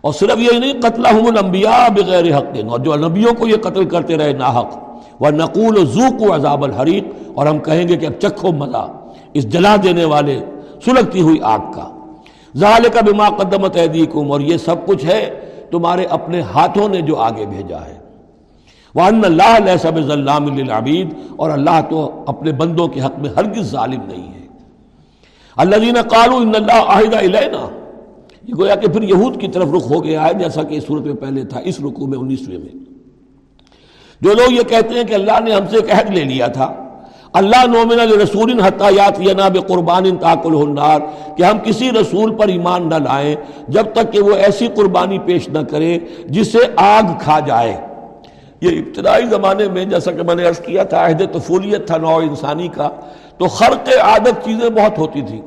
[0.00, 4.16] اور صرف یہ نہیں قتل الانبیاء بغیر حق اور جو نبیوں کو یہ قتل کرتے
[4.16, 4.90] رہے ناحق
[5.20, 8.86] وہ نقول ذوق و عذاب الحریق اور ہم کہیں گے کہ اب چکھو مزہ،
[9.34, 10.40] اس جلا دینے والے
[10.84, 11.96] سلگتی ہوئی آگ کا۔
[12.56, 15.40] ظال کا بما قدمت ایدیکم اور یہ سب کچھ ہے
[15.70, 17.98] تمہارے اپنے ہاتھوں نے جو آگے بھیجا ہے۔
[18.94, 24.00] وَأَنَّ اللَّهَ لَيْسَ بِظَلَّامٍ لِلْعَبِيدِ۔ اور اللہ تو اپنے بندوں کے حق میں ہرگز ظالم
[24.06, 24.46] نہیں ہے۔
[25.56, 27.79] الَّذِينَ قَالُوا إِنَّ اللَّهَ عَهِدَ إِلَيْنَا۔
[28.42, 31.02] یہ گویا کہ پھر یہود کی طرف رخ ہو گیا ہے، جیسا کہ اس صورت
[31.02, 32.78] میں پہلے تھا، اس رکو میں، انیسویں میں۔
[34.20, 36.74] جو لوگ یہ کہتے ہیں کہ اللہ نے ہم سے ایک عہد لے لیا تھا،
[37.32, 41.00] اللہ نومن رسول حتیات یناب قربان تاکل النار،
[41.36, 43.34] کہ ہم کسی رسول پر ایمان نہ لائیں
[43.68, 47.80] جب تک کہ وہ ایسی قربانی پیش نہ کرے جسے آگ کھا جائے۔
[48.60, 52.20] یہ ابتدائی زمانے میں، جیسا کہ میں نے عرض کیا تھا، عہد طفولیت تھا نوع
[52.22, 52.88] انسانی کا،
[53.38, 55.40] تو خرق عادت چیزیں بہت ہوتی تھیں۔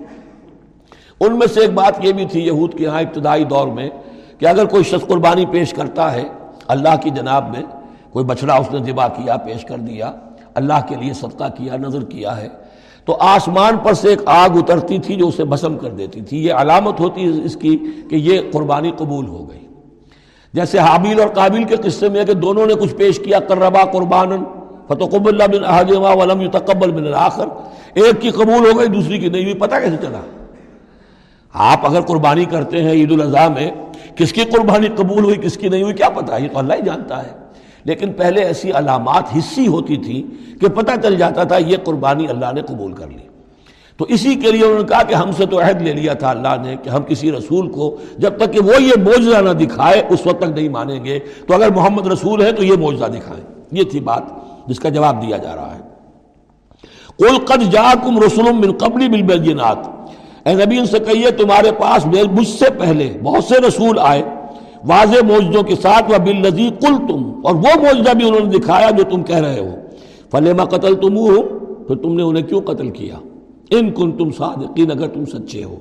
[1.21, 3.89] ان میں سے ایک بات یہ بھی تھی یہود کے ہاں ابتدائی دور میں
[4.39, 6.23] کہ اگر کوئی شخص قربانی پیش کرتا ہے
[6.67, 7.63] اللہ کی جناب میں،
[8.11, 10.11] کوئی بچڑا اس نے ذبح کیا، پیش کر دیا،
[10.55, 12.47] اللہ کے لیے صدقہ کیا نظر کیا ہے،
[13.07, 16.53] تو آسمان پر سے ایک آگ اترتی تھی جو اسے بسم کر دیتی تھی۔ یہ
[16.53, 17.77] علامت ہوتی اس کی
[18.09, 19.65] کہ یہ قربانی قبول ہو گئی۔
[20.53, 24.43] جیسے حابیل اور قابل کے قصے میں کہ دونوں نے کچھ پیش کیا کربا قربان
[24.87, 27.47] فتح اللہ بن ولم تقبل بن الآخر
[27.93, 30.19] ایک کی قبول ہو گئی، دوسری کی نہیں ہوئی پتہ کیسے چلا؟
[31.53, 33.71] آپ اگر قربانی کرتے ہیں عید الاضحیٰ میں،
[34.15, 36.81] کس کی قربانی قبول ہوئی، کس کی نہیں ہوئی، کیا پتا یہ تو اللہ ہی
[36.85, 37.31] جانتا ہے۔
[37.83, 40.27] لیکن پہلے ایسی علامات حصی ہوتی تھی
[40.61, 43.27] کہ پتہ چل جاتا تھا یہ قربانی اللہ نے قبول کر لی۔
[43.97, 46.29] تو اسی کے لیے انہوں نے کہا کہ ہم سے تو عہد لے لیا تھا
[46.29, 50.03] اللہ نے کہ ہم کسی رسول کو جب تک کہ وہ یہ موجزہ نہ دکھائے،
[50.09, 53.43] اس وقت تک نہیں مانیں گے۔ تو اگر محمد رسول ہے تو یہ موجزہ دکھائیں۔
[53.71, 54.23] یہ تھی بات
[54.67, 55.93] جس کا جواب دیا جا رہا ہے۔
[57.45, 60.02] قد جاکم رسول من قبل بالبینات
[60.45, 64.21] اے نبی ان سے کہیے، تمہارے پاس مجھ سے پہلے بہت سے رسول آئے۔
[64.83, 68.89] واضح موجودوں کے ساتھ وہ بل کل تم اور وہ موجودہ بھی انہوں نے دکھایا
[68.89, 69.75] جو تم کہہ رہے ہو۔
[70.31, 71.41] فلیما قتل تم
[71.87, 73.15] پھر تم نے انہیں کیوں قتل کیا؟
[73.69, 75.75] ان کن تم صادقین، اگر تم سچے ہو۔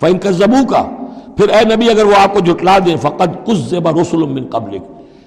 [0.00, 0.90] فن کا زبو کا
[1.36, 4.78] پھر اے نبی اگر وہ آپ کو جھٹلا دیں فقط کچھ زیبا رسول من قبل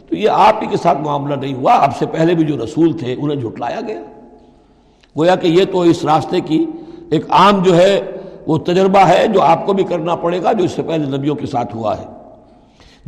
[0.10, 2.94] تو یہ آپ ہی کے ساتھ معاملہ نہیں ہوا۔ آپ سے پہلے بھی جو رسول
[2.94, 4.02] تھے، انہیں جھٹلایا گیا۔
[5.18, 6.66] گویا کہ یہ تو اس راستے کی
[7.10, 8.02] ایک عام جو ہے
[8.48, 11.36] وہ تجربہ ہے جو آپ کو بھی کرنا پڑے گا جو اس سے پہلے نبیوں
[11.36, 12.06] کے ساتھ ہوا ہے۔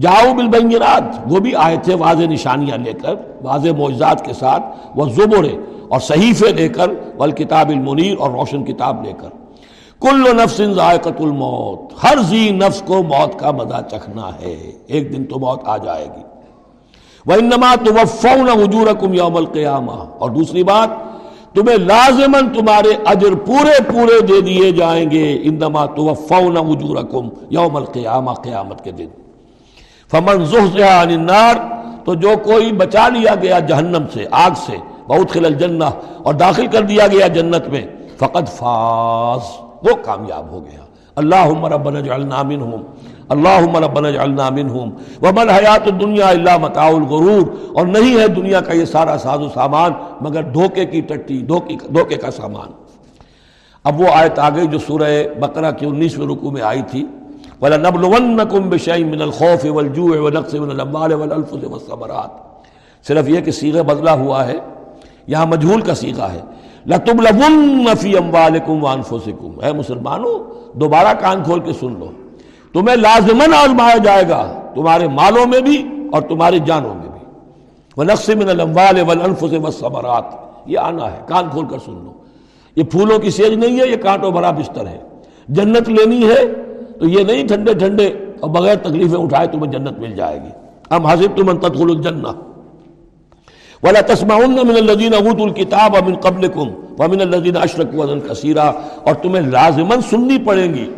[0.01, 4.63] جاؤ بالبینات، وہ بھی آئے تھے واضح نشانیاں لے کر، واضح معجزات کے ساتھ،
[4.95, 5.55] وہ زبرے
[5.87, 9.29] اور صحیفے لے کر، والکتاب المنیر اور روشن کتاب لے کر۔
[10.01, 15.25] کل نفس ذائقت الموت، ہر زی نفس کو موت کا مزہ چکھنا ہے، ایک دن
[15.25, 16.21] تو موت آ جائے گی۔
[17.25, 21.14] وہ انما تو وفون حجورکم یوم القیامہ اور دوسری بات
[21.55, 28.31] تمہیں لازمن تمہارے اجر پورے پورے دے دیے جائیں گے۔ اندما توفون وجورکم یوم القیامہ،
[28.31, 29.07] قیامت کے دن۔
[30.11, 31.55] فمن زحزح عن النار،
[32.05, 34.77] تو جو کوئی بچا لیا گیا جہنم سے، آگ سے
[35.07, 35.83] بہت خل الجنہ
[36.23, 37.85] اور داخل کر دیا گیا جنت میں
[38.17, 40.79] فقط فاز، وہ کامیاب ہو گیا۔
[41.15, 42.81] اللہ ربنا جعلنا منہم۔
[43.29, 44.89] اللہ ربنا جعلنا منہم
[45.21, 49.49] ومن حیات الدنیا اللہ متاع الغرور اور نہیں ہے دنیا کا یہ سارا ساز و
[49.53, 52.71] سامان مگر دھوکے کی ٹٹی دھوکے دھوکے کا سامان۔
[53.83, 57.05] اب وہ آیت آ گئی جو سورہ بقرہ کی انیسویں رکو میں آئی تھی۔
[57.61, 62.33] وَلَنَبْلُوَنَّكُمْ بِشَيْءٍ مِّنَ الْخَوْفِ وَالْجُوعِ وَنَقْصٍ مِّنَ الْأَمْوَالِ وَالْأَنفُسِ وَالثَّمَرَاتِ۔
[63.07, 64.55] صرف یہ کہ سیغہ بدلہ ہوا ہے،
[65.27, 66.41] یہاں مجھول کا سیغہ ہے۔
[66.85, 70.39] لَتُبْلَوُنَّ فِي أَمْوَالِكُمْ وَأَنفُسِكُمْ۔ اے مسلمانوں،
[70.77, 72.11] دوبارہ کان کھول کے سن لو۔
[72.75, 77.25] تمہیں لازمن آزمایا جائے گا تمہارے مالوں میں بھی اور تمہاری جانوں میں بھی۔
[77.97, 82.11] وَنَقْصٍ مِّنَ الْأَمْوَالِ وَالْأَنفُسِ وَالثَّمَرَاتِ۔ یہ آنا ہے، کان کھول کر سن لو۔
[82.75, 84.97] یہ پھولوں کی سیج نہیں ہے، یہ کانٹوں بھرا بستر ہے۔
[85.47, 86.45] جنت لینی ہے
[86.99, 88.07] تو یہ نہیں ٹھنڈے ٹھنڈے
[88.39, 90.49] اور بغیر تکلیفیں اٹھائے تمہیں جنت مل جائے گی۔
[90.89, 92.27] ام حاضر تم تدخل الجنہ
[93.83, 96.69] ولا تسمعن من الذين اوتوا الكتاب من قبلكم
[96.99, 98.71] ومن الذين اشركوا اذى كثيرا
[99.03, 100.89] اور تمہیں لازماً سننی پڑیں گی۔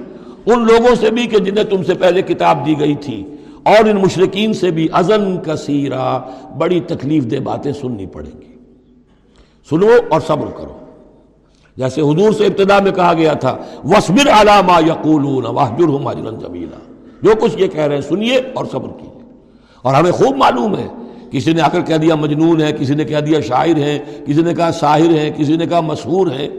[0.47, 3.23] ان لوگوں سے بھی کہ جنہیں تم سے پہلے کتاب دی گئی تھی
[3.63, 6.19] اور ان مشرقین سے بھی ازن کثیرہ
[6.57, 8.53] بڑی تکلیف دہ باتیں سننی پڑیں گی۔
[9.69, 10.77] سنو اور صبر کرو۔
[11.77, 15.45] جیسے حضور سے ابتدا میں کہا گیا تھا وسبر علامہ یقول
[17.21, 19.29] جو کچھ یہ کہہ رہے ہیں، سنیے اور صبر کیجیے۔
[19.81, 20.87] اور ہمیں خوب معلوم ہے،
[21.31, 24.41] کسی نے آ کر کہہ دیا مجنون ہے، کسی نے کہہ دیا شاعر ہے، کسی
[24.41, 26.49] نے کہا ساحر ہے، کسی نے کہا مشہور ہے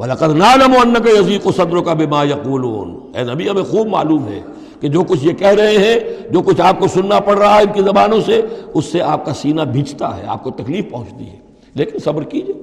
[0.00, 4.40] وَلَقَدْ نَعْلَمُ أَنَّكَ يَزِيقُ صَدْرُكَ بِمَا يَقُولُونَ۔ اے نبی ہمیں خوب معلوم ہے
[4.80, 5.98] کہ جو کچھ یہ کہہ رہے ہیں،
[6.32, 8.42] جو کچھ آپ کو سننا پڑ رہا ہے ان کی زبانوں سے،
[8.74, 11.36] اس سے آپ کا سینہ بھیجتا ہے، آپ کو تکلیف پہنچتی ہے۔
[11.74, 12.54] لیکن صبر کیجیے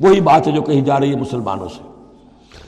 [0.00, 1.82] وہی بات ہے جو کہی جا رہی ہے مسلمانوں سے۔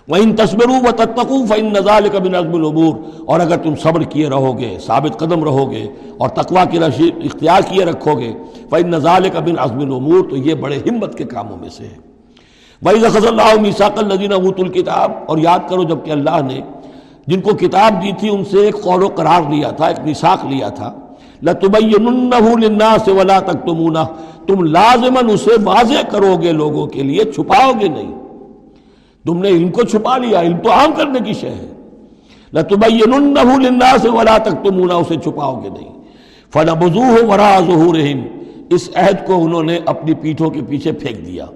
[0.08, 4.76] وَإِن تَصْبِرُوا وَتَتَّقُوا فَإِنَّ ذَلِكَ مِنْ عَزْمِ الْأُمُورِ۔ اور اگر تم صبر کیے رہو گے
[4.86, 5.86] ثابت قدم رہو گے
[6.18, 8.32] اور تقوی کی رشید اختیار کیے رکھو گے
[8.70, 12.07] فَإِنَّ ذَلِكَ مِنْ عَزْمِ الْأُمُورِ۔ تو یہ بڑے ہمت کے کاموں میں سے ہے۔
[12.82, 16.60] وَإِذَا خَذَ اللَّهُ مِيثَاقَ الَّذِينَ أُوتُوا الْكِتَابَ اور یاد کرو جبکہ اللہ نے
[17.26, 20.44] جن کو کتاب دی تھی ان سے ایک قول و قرار لیا تھا، ایک میثاق
[20.44, 20.94] لیا تھا۔
[21.42, 24.06] لَتُبَيِّنُنَّهُ لِلنَّاسِ وَلَا تَكْتُمُونَهُ۔
[24.46, 28.14] تم لازماً اسے واضح کرو گے لوگوں کے لیے، چھپاؤ گے نہیں۔
[29.26, 31.72] تم نے علم کو چھپا لیا علم تو عام کرنے کی شے ہے۔
[32.52, 35.98] لَتُبَيِّنُنَّهُ لِلنَّاسِ وَلَا تَكْتُمُونَهُ، اسے چھپاؤ گے نہیں۔
[36.52, 38.22] فَنَبُذُوهُ وَرَاءَ ظُهُورِهِمْ۔
[38.70, 41.46] اس عہد کو انہوں نے اپنی پیٹھوں کے پیچھے پھینک دیا۔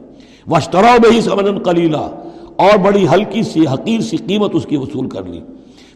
[0.49, 2.11] وَاشْتَرَوْا بِهِ ثَمَنًا قَلِيلًا،
[2.57, 5.41] اور بڑی ہلکی سی، حقیر سی قیمت اس کی وصول کر لی۔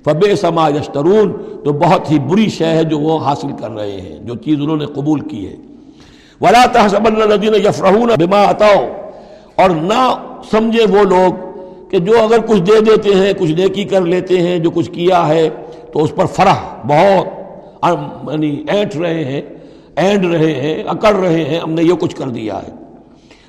[0.05, 1.33] فبے سما یشترون،
[1.65, 4.77] تو بہت ہی بری شے ہے جو وہ حاصل کر رہے ہیں، جو چیز انہوں
[4.77, 5.57] نے قبول کی ہے۔
[6.41, 7.53] ولا تحسبن الذين
[8.19, 8.87] بما اتوا
[9.55, 10.15] اور نہ
[10.51, 11.33] سمجھے وہ لوگ
[11.91, 15.29] کہ جو اگر کچھ دے دیتے ہیں، کچھ نیکی کر لیتے ہیں، جو کچھ کیا
[15.29, 15.49] ہے،
[15.93, 16.55] تو اس پر فرح
[16.87, 17.85] بہت
[18.33, 19.41] یعنی اینٹ رہے ہیں،
[19.97, 22.86] اینڈ رہے ہیں، اکڑ رہے ہیں، ہم نے یہ کچھ کر دیا ہے۔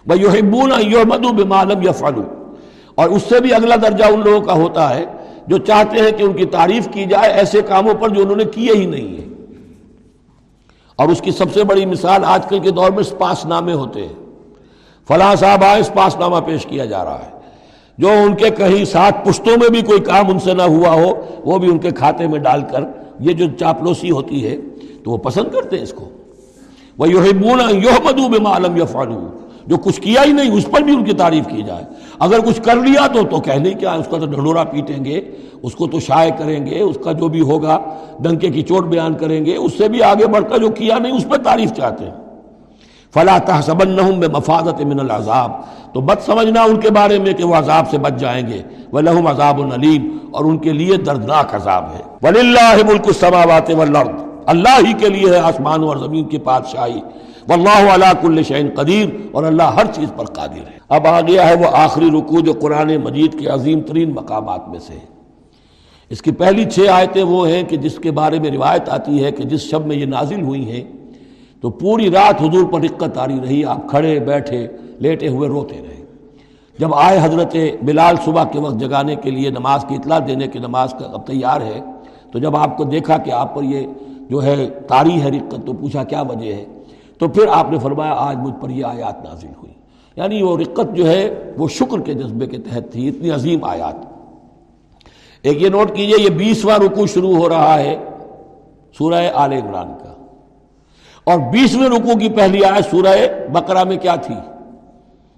[0.07, 2.53] وہ یحبون یحمدوا بما لم يفعلوا۔
[2.95, 5.05] اور اس سے بھی اگلا درجہ ان لوگوں کا ہوتا ہے
[5.47, 8.45] جو چاہتے ہیں کہ ان کی تعریف کی جائے ایسے کاموں پر جو انہوں نے
[8.45, 9.27] کیے ہی نہیں ہیں۔
[10.95, 14.01] اور اس کی سب سے بڑی مثال آج کل کے دور میں اسپاس نامے ہوتے
[14.01, 14.13] ہیں۔
[15.07, 17.37] فلاں صاحب آئے اسپاس نامہ پیش کیا جا رہا ہے۔
[17.97, 21.25] جو ان کے کہیں سات پشتوں میں بھی کوئی کام ان سے نہ ہوا ہو،
[21.45, 22.83] وہ بھی ان کے کھاتے میں ڈال کر
[23.19, 24.57] یہ جو چاپلوسی ہوتی ہے،
[25.03, 26.09] تو وہ پسند کرتے ہیں اس کو۔
[26.97, 27.25] وہ یو
[27.71, 29.27] یو مدو بے معلوم
[29.67, 31.83] جو کچھ کیا ہی نہیں، اس پر بھی ان کی تعریف کی جائے۔
[32.19, 35.21] اگر کچھ کر لیا تو تو کہنے کیا اس کا تو ڈھنڈورا پیٹیں گے،
[35.61, 37.79] اس کو تو شائع کریں گے، اس کا جو بھی ہوگا
[38.19, 41.11] ڈنکے کی چوٹ بیان کریں گے، اس سے بھی آگے بڑھ کر جو کیا نہیں،
[41.11, 42.13] اس پہ تعریف چاہتے ہیں۔
[43.13, 45.51] فلا تحسبنہم بمفادت من العذاب۔
[45.93, 48.61] تو بد سمجھنا ان کے بارے میں کہ وہ عذاب سے بچ جائیں گے۔
[48.91, 54.87] وَلَهُمْ عَذَابٌ عَلِيمٌ اور ان کے لیے دردناک عذاب ہے۔ وَلِلَّهِ مُلْكُ السَّمَاوَاتِ وَالْأَرْضِ۔ اللہ
[54.87, 57.01] ہی کے لیے ہے آسمان اور زمین کی پادشاہی۔
[57.49, 61.49] واللہ علا کل شعین قدیر اور اللہ ہر چیز پر قادر ہے۔ اب آ گیا
[61.49, 65.05] ہے وہ آخری رکوع جو قرآن مجید کے عظیم ترین مقامات میں سے ہے۔
[66.09, 69.31] اس کی پہلی چھ آیتیں وہ ہیں کہ جس کے بارے میں روایت آتی ہے
[69.31, 70.83] کہ جس شب میں یہ نازل ہوئی ہیں
[71.61, 74.67] تو پوری رات حضور پر دقت آ رہی رہی آپ کھڑے بیٹھے،
[74.99, 76.03] لیٹے ہوئے روتے رہے۔
[76.79, 80.59] جب آئے حضرت بلال صبح کے وقت جگانے کے لیے نماز کی اطلاع دینے کی
[80.59, 81.79] نماز کا اب تیار ہے
[82.31, 83.85] تو جب آپ کو دیکھا کہ آپ پر یہ
[84.29, 86.65] جو ہے تاری ہے رقت تو پوچھا کیا وجہ ہے؟
[87.17, 89.73] تو پھر آپ نے فرمایا، آج مجھ پر یہ آیات نازل ہوئی۔
[90.15, 93.95] یعنی وہ رقت جو ہے، وہ شکر کے جذبے کے تحت تھی، اتنی عظیم آیات۔
[95.41, 98.03] ایک یہ نوٹ کیجیے، یہ بیسواں رکو شروع ہو رہا ہے
[98.97, 100.13] سورہ آل عمران کا۔
[101.23, 103.17] اور بیسویں رکو کی پہلی آیت سورہ
[103.53, 104.35] بقرہ میں کیا تھی؟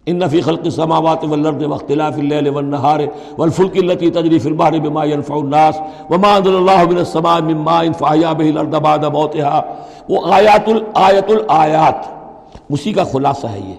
[0.09, 3.07] ان نفی خلق السماوات والارض واختلاف الليل والنهار
[3.37, 5.79] والفلك التي تجري في البحر بما ينفع الناس
[6.09, 9.59] وما انزل الله من السماء من ماء فاحيا به الارض بعد موتها.
[10.09, 12.07] وہ آیات الآیت الآیات.
[12.69, 13.75] اسی کا خلاصہ ہے یہ.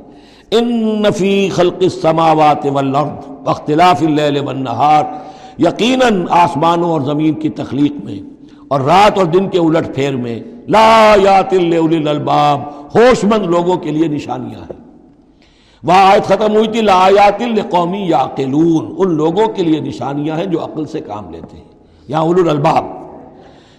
[0.58, 0.66] ان
[1.02, 5.04] نفی خلق السماوات والارض واختلاف اللیل والنهار.
[5.58, 8.18] یقیناً آسمانوں اور زمین کی تخلیق میں
[8.68, 12.60] اور رات اور دن کے الٹ پھیر میں لا یات الباب.
[12.94, 14.79] ہوش مند لوگوں کے لیے نشانیاں ہیں.
[15.84, 18.26] وہاں آیت ختم ہوئی تھی لایات القومی یا
[18.98, 21.64] ان لوگوں کے لیے نشانیاں ہیں جو عقل سے کام لیتے ہیں۔
[22.08, 22.84] یا اول الباب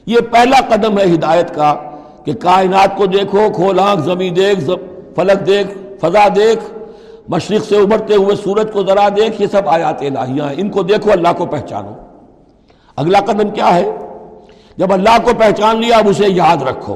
[0.05, 1.75] یہ پہلا قدم ہے ہدایت کا
[2.25, 4.59] کہ کائنات کو دیکھو، کھول آنکھ، زمین دیکھ
[5.15, 6.73] فلک دیکھ، فضا دیکھ،
[7.27, 10.83] مشرق سے ابھرتے ہوئے سورج کو ذرا دیکھ، یہ سب آیات الہیاں ہیں۔ ان کو
[10.83, 11.91] دیکھو، اللہ کو پہچانو۔
[12.95, 13.91] اگلا قدم کیا ہے؟
[14.77, 16.95] جب اللہ کو پہچان لیا، اب اسے یاد رکھو۔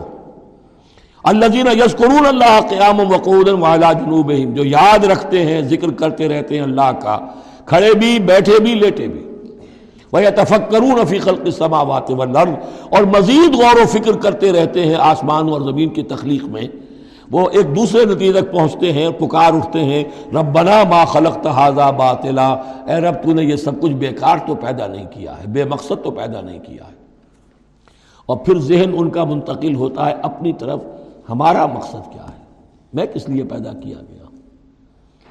[1.25, 6.61] الذین یذکرون اللہ قیام وقودا وعلی جنوبہم، جو یاد رکھتے ہیں، ذکر کرتے رہتے ہیں
[6.61, 7.19] اللہ کا،
[7.65, 9.27] کھڑے بھی، بیٹھے بھی، لیٹے بھی۔
[10.13, 12.51] وَيَتَفَكَّرُونَ فِي خَلْقِ السَّمَاوَاتِ وَالْأَرْضِ،
[12.89, 16.63] اور مزید غور و فکر کرتے رہتے ہیں آسمان اور زمین کی تخلیق میں۔
[17.31, 20.03] وہ ایک دوسرے نتیجے تک پہنچتے ہیں، پکار اٹھتے ہیں۔
[20.33, 22.47] ربنا ما خلقت هذا باطلا۔
[22.87, 26.03] اے رب، تو نے یہ سب کچھ بیکار تو پیدا نہیں کیا ہے، بے مقصد
[26.03, 26.95] تو پیدا نہیں کیا ہے۔
[28.25, 30.79] اور پھر ذہن ان کا منتقل ہوتا ہے اپنی طرف۔
[31.29, 32.43] ہمارا مقصد کیا ہے؟
[32.93, 34.23] میں کس لیے پیدا کیا گیا؟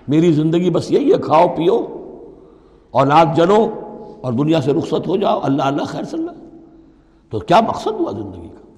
[0.08, 1.86] میری زندگی بس یہی ہے، کھاؤ، پیو،
[2.90, 3.68] اولاد جنو
[4.22, 6.30] اور دنیا سے رخصت ہو جاؤ، اللہ اللہ، خیر، صلی اللہ۔
[7.30, 8.72] تو کیا مقصد ہوا زندگی کا؟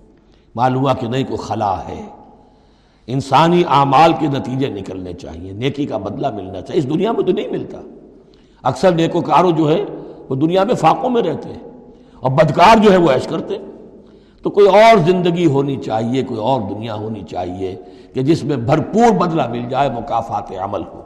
[0.54, 2.06] معلوم ہوا کہ نہیں، کوئی خلا ہے۔
[3.06, 7.32] انسانی اعمال کے نتیجے نکلنے چاہیے، نیکی کا بدلہ ملنا چاہیے۔ اس دنیا میں تو
[7.32, 7.80] نہیں ملتا۔
[8.62, 9.84] اکثر نیکوکاروں جو ہے
[10.28, 11.70] وہ دنیا میں فاقوں میں رہتے ہیں
[12.20, 13.64] اور بدکار جو ہے وہ ایش کرتے ہیں۔
[14.46, 17.76] تو کوئی اور زندگی ہونی چاہیے، کوئی اور دنیا ہونی چاہیے
[18.14, 21.02] کہ جس میں بھرپور بدلہ مل جائے مقافات عمل ہو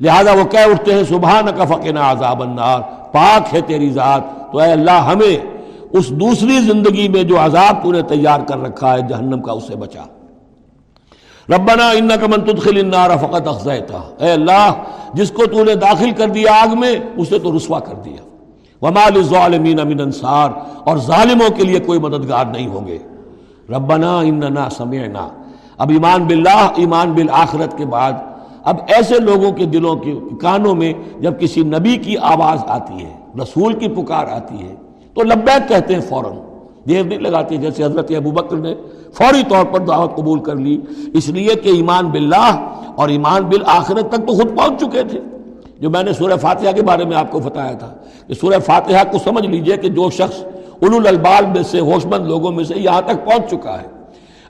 [0.00, 2.80] لہذا وہ کہہ اٹھتے ہیں صبح نہ فقنا عذاب النار،
[3.12, 5.36] پاک ہے تیری ذات۔ تو اے اللہ، ہمیں
[5.92, 9.76] اس دوسری زندگی میں جو عذاب تو نے تیار کر رکھا ہے، جہنم کا اسے
[9.76, 10.04] بچا۔
[11.56, 14.72] ربنا انکا من تدخل النار فقط اخزیتا اے اللہ،
[15.14, 18.29] جس کو تو نے داخل کر دیا آگ میں، اسے تو رسوا کر دیا۔
[18.82, 20.50] ومال ظالمین من انصار،
[20.84, 22.98] اور ظالموں کے لیے کوئی مددگار نہیں ہوں گے۔
[23.68, 25.28] ربنا اننا سمعنا۔
[25.78, 28.12] اب ایمان باللہ، ایمان بالآخرت کے بعد
[28.64, 33.12] اب ایسے لوگوں کے دلوں کے کانوں میں جب کسی نبی کی آواز آتی ہے،
[33.42, 34.74] رسول کی پکار آتی ہے،
[35.14, 36.36] تو لبیک کہتے ہیں فوراً۔
[36.88, 38.74] دیر نہیں لگاتے جیسے حضرت ابو بکر نے
[39.14, 40.76] فوری طور پر دعوت قبول کر لی۔
[41.14, 42.50] اس لیے کہ ایمان باللہ
[42.94, 45.20] اور ایمان بالآخرت تک تو خود پہنچ چکے تھے۔
[45.80, 47.94] جو میں نے سورہ فاتحہ کے بارے میں آپ کو بتایا تھا
[48.26, 50.44] کہ سورہ فاتحہ کو سمجھ لیجیے کہ جو شخص
[50.80, 53.86] ان البال میں سے ہوش مند لوگوں میں سے یہاں تک پہنچ چکا ہے،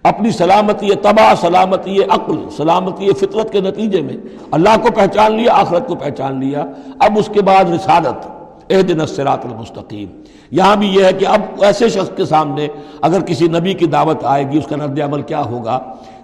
[0.03, 4.17] اپنی سلامتی، تباہ سلامتی، عقل، سلامتی، فطرت کے نتیجے میں
[4.51, 6.65] اللہ کو پہچان لیا، آخرت کو پہچان لیا۔
[6.99, 8.27] اب اس کے بعد رسالت
[8.71, 10.09] اح دن المستقیم۔
[10.51, 12.69] یہاں بھی یہ ہے کہ اب ایسے شخص کے سامنے
[13.01, 15.79] اگر کسی نبی کی دعوت آئے گی، اس کا رد عمل کیا ہوگا؟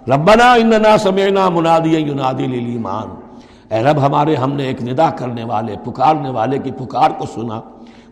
[0.07, 3.26] ربنا اننا سمعنا منادی ینادی للایمان۔
[3.71, 7.61] اے رب، ہمارے ہم نے ایک ندا کرنے والے، پکارنے والے کی پکار کو سنا۔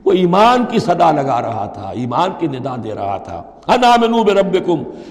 [0.06, 4.54] وہ ایمان کی صدا لگا رہا تھا، ایمان کی ندا دے رہا تھا۔ رب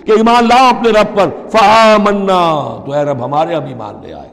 [0.06, 4.28] کہ ایمان لاؤ اپنے رب پر۔ فآمنا۔ تو اے رب، ہمارے ہم ایمان لے آئے۔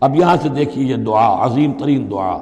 [0.00, 2.38] اب یہاں سے دیکھیے یہ دعا، عظیم ترین دعا۔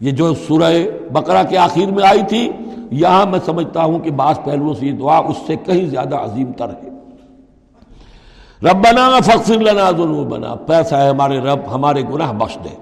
[0.00, 0.72] یہ جو سورہ
[1.12, 2.52] بقرہ کے آخر میں آئی تھی،
[2.90, 6.52] یہاں میں سمجھتا ہوں کہ بعض پہلوؤں سے یہ دعا اس سے کہیں زیادہ عظیم
[6.52, 6.91] تر ہے۔
[8.64, 10.54] ربنا فغفر لنا ذنوبنا.
[10.66, 12.74] پیسہ ہے ہمارے رب، ہمارے گناہ بخش دے.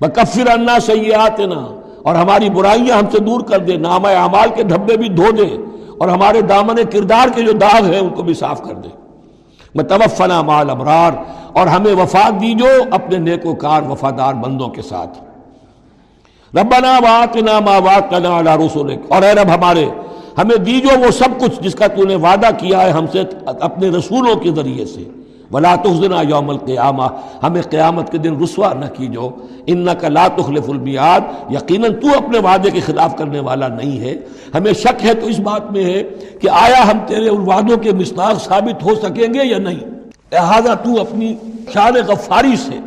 [0.00, 1.60] بکفر انا سیئاتنا،
[2.04, 5.50] اور ہماری برائیاں ہم سے دور کر دے نام اعمال کے دھبے بھی دھو دے،
[5.98, 8.88] اور ہمارے دامن کردار کے جو داغ ہیں، ان کو بھی صاف کر دے.
[9.74, 11.12] میں توفنا مال ابرار
[11.58, 15.18] اور ہمیں وفات دیجو اپنے نیک و کار وفادار بندوں کے ساتھ.
[16.52, 19.84] ربنا واتنا ما واتنا علی رسولک، اور اے رب ہمارے
[20.38, 23.88] ہمیں دیجو وہ سب کچھ جس کا تو نے وعدہ کیا ہے ہم سے اپنے
[23.88, 25.04] رسولوں کے ذریعے سے۔
[25.52, 27.02] ولا تخزنا یوم القیامہ
[27.42, 29.28] ہمیں قیامت کے دن رسوا نہ کیجو۔
[29.66, 34.14] ان کا لا تخلف المیاد یقیناً تو اپنے وعدے کے خلاف کرنے والا نہیں ہے۔
[34.54, 36.02] ہمیں شک ہے تو اس بات میں ہے
[36.40, 39.84] کہ آیا ہم تیرے ان وعدوں کے مصداق ثابت ہو سکیں گے یا نہیں؟
[40.32, 41.34] لہذا تو اپنی
[41.74, 42.78] شان غفاری سے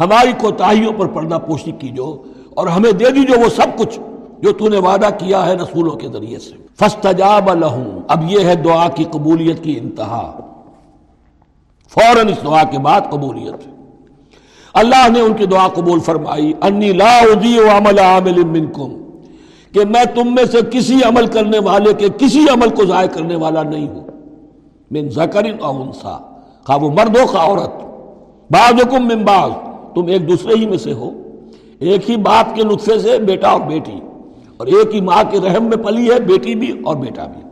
[0.00, 2.22] ہماری کوتاہیوں پر پردہ پوشی کیجو
[2.54, 3.98] اور ہمیں دے دیجو وہ سب کچھ۔
[4.42, 8.54] جو تو نے وعدہ کیا ہے رسولوں کے ذریعے سے۔ فستجاب لہم، اب یہ ہے
[8.54, 10.40] دعا کی قبولیت کی انتہا۔
[11.88, 13.68] فوراً اس دعا کے بعد قبولیت۔
[14.74, 17.20] اللہ نے ان کی دعا قبول فرمائی، انی لا
[17.78, 18.96] عمل عامل منکم،
[19.72, 23.36] کہ میں تم میں سے کسی عمل کرنے والے کے کسی عمل کو ضائع کرنے
[23.36, 24.06] والا نہیں ہوں۔
[24.90, 26.18] من ذکر او انسا
[26.64, 27.72] خواہ وہ مرد ہو، خواہ عورت۔
[28.50, 29.50] بعض حکم من بعض،
[29.94, 31.10] تم ایک دوسرے ہی میں سے ہو۔
[31.78, 34.00] ایک ہی باپ کے نطفے سے بیٹا اور بیٹی۔
[34.60, 37.42] اور ایک ہی ماں کے رحم میں پلی ہے، بیٹی بھی اور بیٹا بھی۔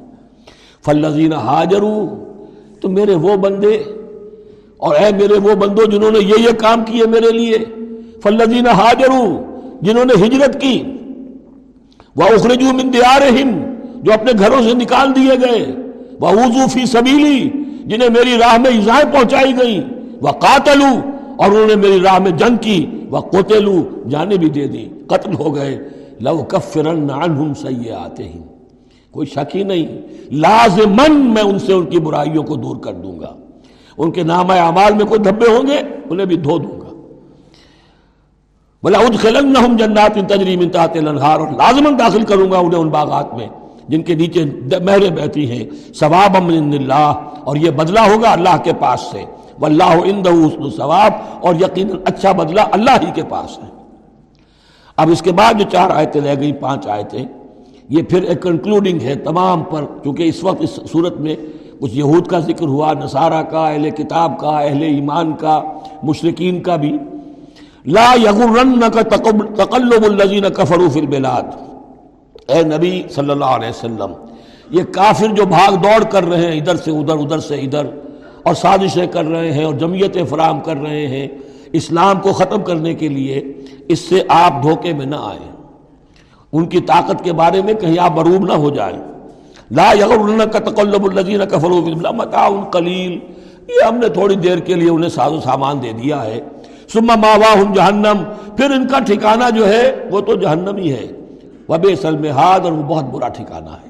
[0.85, 1.97] فلزین حاجرو
[2.81, 3.75] تو میرے وہ بندے،
[4.85, 7.59] اور اے میرے وہ بندو جنہوں نے یہ یہ کام کیے میرے لیے
[8.23, 9.25] فلزین حاجرو
[9.83, 10.77] جنہوں نے ہجرت کی
[12.17, 13.51] وہ اخرجو من دیارہم
[14.05, 15.65] جو اپنے گھروں سے نکال دیے گئے
[16.21, 17.39] وہ فی سبیلی
[17.91, 19.81] جنہیں میری راہ میں ایزائیں پہنچائی گئی
[20.23, 20.93] وہ قاتلو
[21.37, 22.79] اور انہوں نے میری راہ میں جنگ کی
[23.11, 23.77] وہ کوتےلو
[24.11, 25.77] جانے بھی دے دی، قتل ہو گئے۔
[26.21, 28.33] لو کفرن عنہم سیئاتہم۔ آتے
[29.11, 29.87] کوئی شک ہی نہیں
[30.35, 33.35] لازمن میں ان سے ان کی برائیوں کو دور کر دوں گا۔
[33.99, 36.95] ان کے نام اعمال میں کوئی دھبے ہوں گے، انہیں بھی دھو دوں گا۔
[38.83, 43.35] بلا ادخلنہم جنات تجری من تحت الانہار اور لازمن داخل کروں گا انہیں ان باغات
[43.35, 43.49] میں،
[43.89, 44.45] جن کے نیچے
[44.85, 47.13] مہریں بہتی ہیں۔ ثواب من اللہ
[47.45, 49.25] اور یہ بدلہ ہوگا اللہ کے پاس سے۔
[49.61, 53.78] واللہ عندہ حسن ثواب اور یقیناً اچھا بدلہ اللہ ہی کے پاس ہے۔
[54.99, 57.25] اب اس کے بعد جو چار آیتیں رہ گئی پانچ آیتیں،
[57.89, 61.37] یہ پھر ایک کنکلوڈنگ ہے تمام پر کیونکہ اس وقت اس صورت میں
[61.81, 65.61] کچھ یہود کا ذکر ہوا، نصارہ کا، اہل کتاب کا، اہل ایمان کا
[66.03, 66.93] مشرقین کا بھی۔
[67.87, 71.57] لا یغرنک تقلب الذین کفروا فی البلاد۔
[72.49, 74.13] اے نبی صلی اللہ علیہ وسلم،
[74.71, 77.87] یہ کافر جو بھاگ دوڑ کر رہے ہیں، ادھر سے ادھر ادھر سے ادھر،
[78.43, 81.27] اور سازشیں کر رہے ہیں، اور جمعیتیں فراہم کر رہے ہیں
[81.73, 83.53] اسلام کو ختم کرنے کے لیے
[83.89, 85.53] اس سے آپ دھوکے میں نہ آئیں۔
[86.53, 88.99] ان کی طاقت کے بارے میں کہیں آپ مروب نہ ہو جائیں۔
[89.71, 89.93] لا
[90.53, 91.41] کا تقلب الزین
[92.17, 93.19] متا قلیل۔
[93.69, 96.41] یہ ہم نے تھوڑی دیر کے لیے انہیں ساز و سامان دے دیا ہے۔
[96.93, 98.23] سما ماوا جہنم۔
[98.57, 101.07] پھر ان کا ٹھکانہ جو ہے وہ تو جہنم ہی ہے۔
[101.69, 103.88] وب سلمحاد اور وہ بہت برا ٹھکانہ ہے۔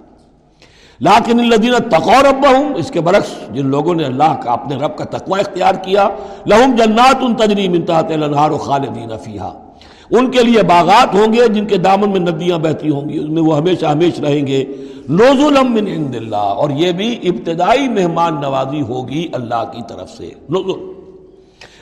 [1.00, 2.44] لاکن الدین تقور رب
[2.76, 6.08] اس کے برعکس جن لوگوں نے اللہ کا، اپنے رب کا تقوی اختیار کیا،
[6.46, 9.52] لہم جنات ان تجریم انتہا النہار و خالدین فیہا۔
[10.10, 13.28] ان کے لیے باغات ہوں گے، جن کے دامن میں ندیاں بہتی ہوں گی اس
[13.28, 14.64] میں وہ ہمیشہ ہمیش رہیں گے۔
[15.08, 20.30] نوزلم من عند اللہ، اور یہ بھی ابتدائی مہمان نوازی ہوگی اللہ کی طرف سے۔
[20.48, 20.80] نوزل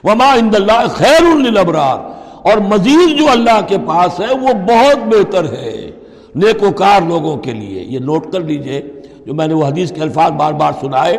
[0.04, 1.98] وما عند اللہ خیر للابرار،
[2.42, 5.90] اور مزید جو اللہ کے پاس ہے، وہ بہت بہتر ہے۔
[6.34, 8.82] نیکوکار لوگوں کے لیے، یہ نوٹ کر لیجیے۔
[9.26, 11.18] جو میں نے وہ حدیث کے الفاظ بار بار سنائے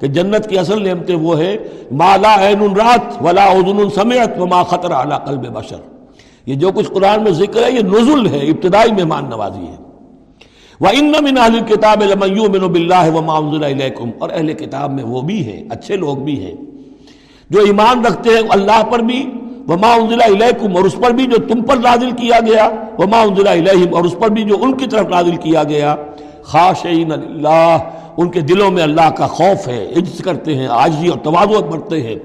[0.00, 1.56] کہ جنت کی اصل نعمتیں وہ ہے
[1.92, 5.76] مالا عین رات ولا اذن سمیت وما خطر اعلیٰ قلب بشر۔
[6.46, 9.76] یہ جو کچھ قرآن میں ذکر ہے، یہ نزل ہے، ابتدائی مہمان نوازی ہے۔
[10.80, 15.44] وہ ان من اہل کتاب من بلّہ وما علیکم اور اہل کتاب میں وہ بھی
[15.44, 16.54] ہیں، اچھے لوگ بھی ہیں۔
[17.50, 19.30] جو ایمان رکھتے ہیں، اللہ پر بھی،
[19.68, 23.48] وما انزل الیکم اور اس پر بھی جو تم پر نازل کیا گیا، وما انزل
[23.48, 25.96] الیہم اور اس پر بھی جو ان کی طرف نازل کیا گیا۔
[26.46, 27.78] خاشعین اللہ
[28.16, 32.02] ان کے دلوں میں اللہ کا خوف ہے، عجز کرتے ہیں، عاجزی اور تواضع برتے
[32.02, 32.16] ہیں۔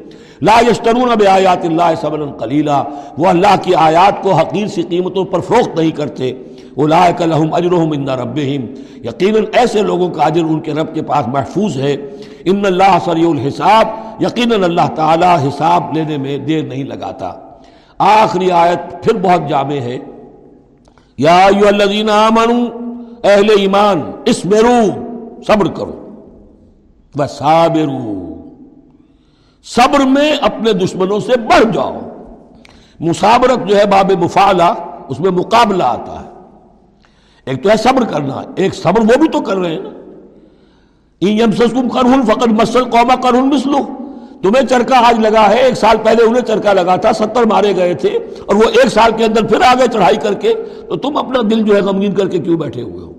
[0.41, 2.83] لا یشترون بآیات اللہ ثمنا قلیلا،
[3.17, 6.31] وہ اللہ کی آیات کو حقیر سی قیمتوں پر فروخت نہیں کرتے۔
[6.75, 8.65] اولئک لهم اجرهم عند ربهم
[9.03, 11.95] یقینا ایسے لوگوں کا اجر ان کے رب کے پاس محفوظ ہے۔
[12.45, 13.87] ان اللہ سریع الحساب،
[14.19, 17.31] یقینا اللہ تعالی حساب لینے میں دیر نہیں لگاتا۔
[17.97, 19.97] آخری آیت پھر بہت جامع ہے۔
[21.17, 22.90] یا ایھا الذین آمنوا
[23.23, 24.79] اہل ایمان اسبرو
[25.47, 26.09] صبر کرو۔
[27.15, 28.49] وصابروا۔
[29.63, 31.99] صبر میں اپنے دشمنوں سے بڑھ جاؤ۔
[32.99, 34.73] مسابرت جو ہے باب مفالہ
[35.09, 36.29] اس میں مقابلہ آتا ہے۔
[37.45, 39.89] ایک تو ہے صبر کرنا، ایک صبر وہ بھی تو کر رہے ہیں نا۔
[41.93, 43.77] کرہن فقط مسل قوما کرہن مسلو
[44.41, 47.93] تمہیں چرکا آج لگا ہے، ایک سال پہلے انہیں چرکا لگا تھا، ستر مارے گئے
[47.93, 48.09] تھے۔
[48.45, 50.53] اور وہ ایک سال کے اندر پھر آگے چڑھائی کر کے،
[50.89, 53.10] تو تم اپنا دل جو ہے غمگین کر کے کیوں بیٹھے ہوئے ہو؟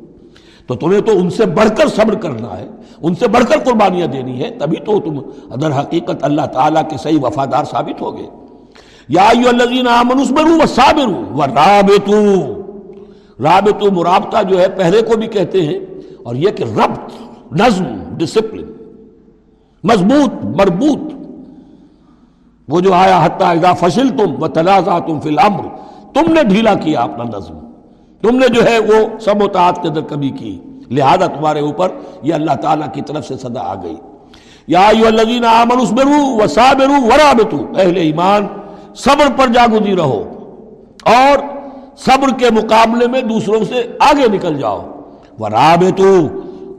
[0.72, 2.66] تو تمہیں تو ان سے بڑھ کر صبر کرنا ہے،
[3.02, 5.18] ان سے بڑھ کر قربانیاں دینی ہے تبھی تو تم
[5.50, 8.26] ادر حقیقت اللہ تعالیٰ کے صحیح وفادار ثابت ہوگے
[9.08, 9.28] یا
[11.46, 12.20] رابطو
[13.42, 15.78] رابطو مرابطہ جو ہے پہرے کو بھی کہتے ہیں،
[16.22, 17.12] اور یہ کہ ربط،
[17.52, 17.86] نظم
[18.18, 18.70] ڈسپلن
[19.84, 21.12] مضبوط، مربوط۔
[22.68, 25.64] وہ جو آیا اذا فصل تم و تنازع تم فی الامر۔
[26.14, 27.58] تم نے ڈھیلا کیا اپنا نظم۔
[28.22, 29.34] تم نے جو ہے وہ سب
[29.82, 30.60] کے اندر کبھی کی۔
[30.90, 31.88] لہذا تمہارے اوپر
[32.22, 33.96] یہ اللہ تعالیٰ کی طرف سے صدا آ گئی۔
[34.66, 34.88] یا
[37.78, 38.46] اہل ایمان،
[38.94, 40.24] صبر پر جاگودی رہو۔
[41.04, 41.38] اور
[41.96, 44.86] صبر کے مقابلے میں دوسروں سے آگے نکل جاؤ۔
[45.40, 46.28] ورابطو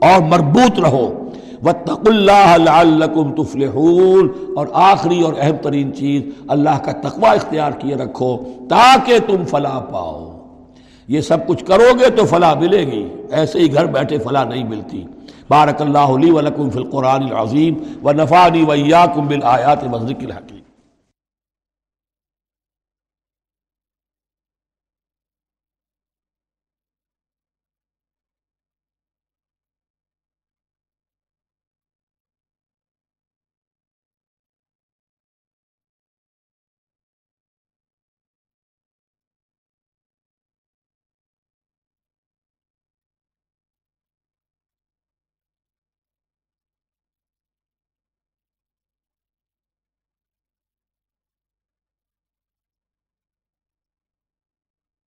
[0.00, 1.30] اور مربوط رہو۔
[1.64, 7.94] وَاتَّقُوا اللَّهَ لَعَلَّكُمْ تُفْلِحُونَ۔ اور آخری اور اہم ترین چیز، اللہ کا تقوی اختیار کیے
[7.94, 8.36] رکھو
[8.68, 10.33] تاکہ تم فلاح پاؤ۔
[11.08, 14.64] یہ سب کچھ کرو گے تو فلاح ملے گی۔ ایسے ہی گھر بیٹھے فلاح نہیں
[14.64, 15.04] ملتی۔
[15.50, 20.53] بارک اللہ علی ولکم فی القرآن العظیم و نفانی ویاکم بالآیات مزدک الحکیم۔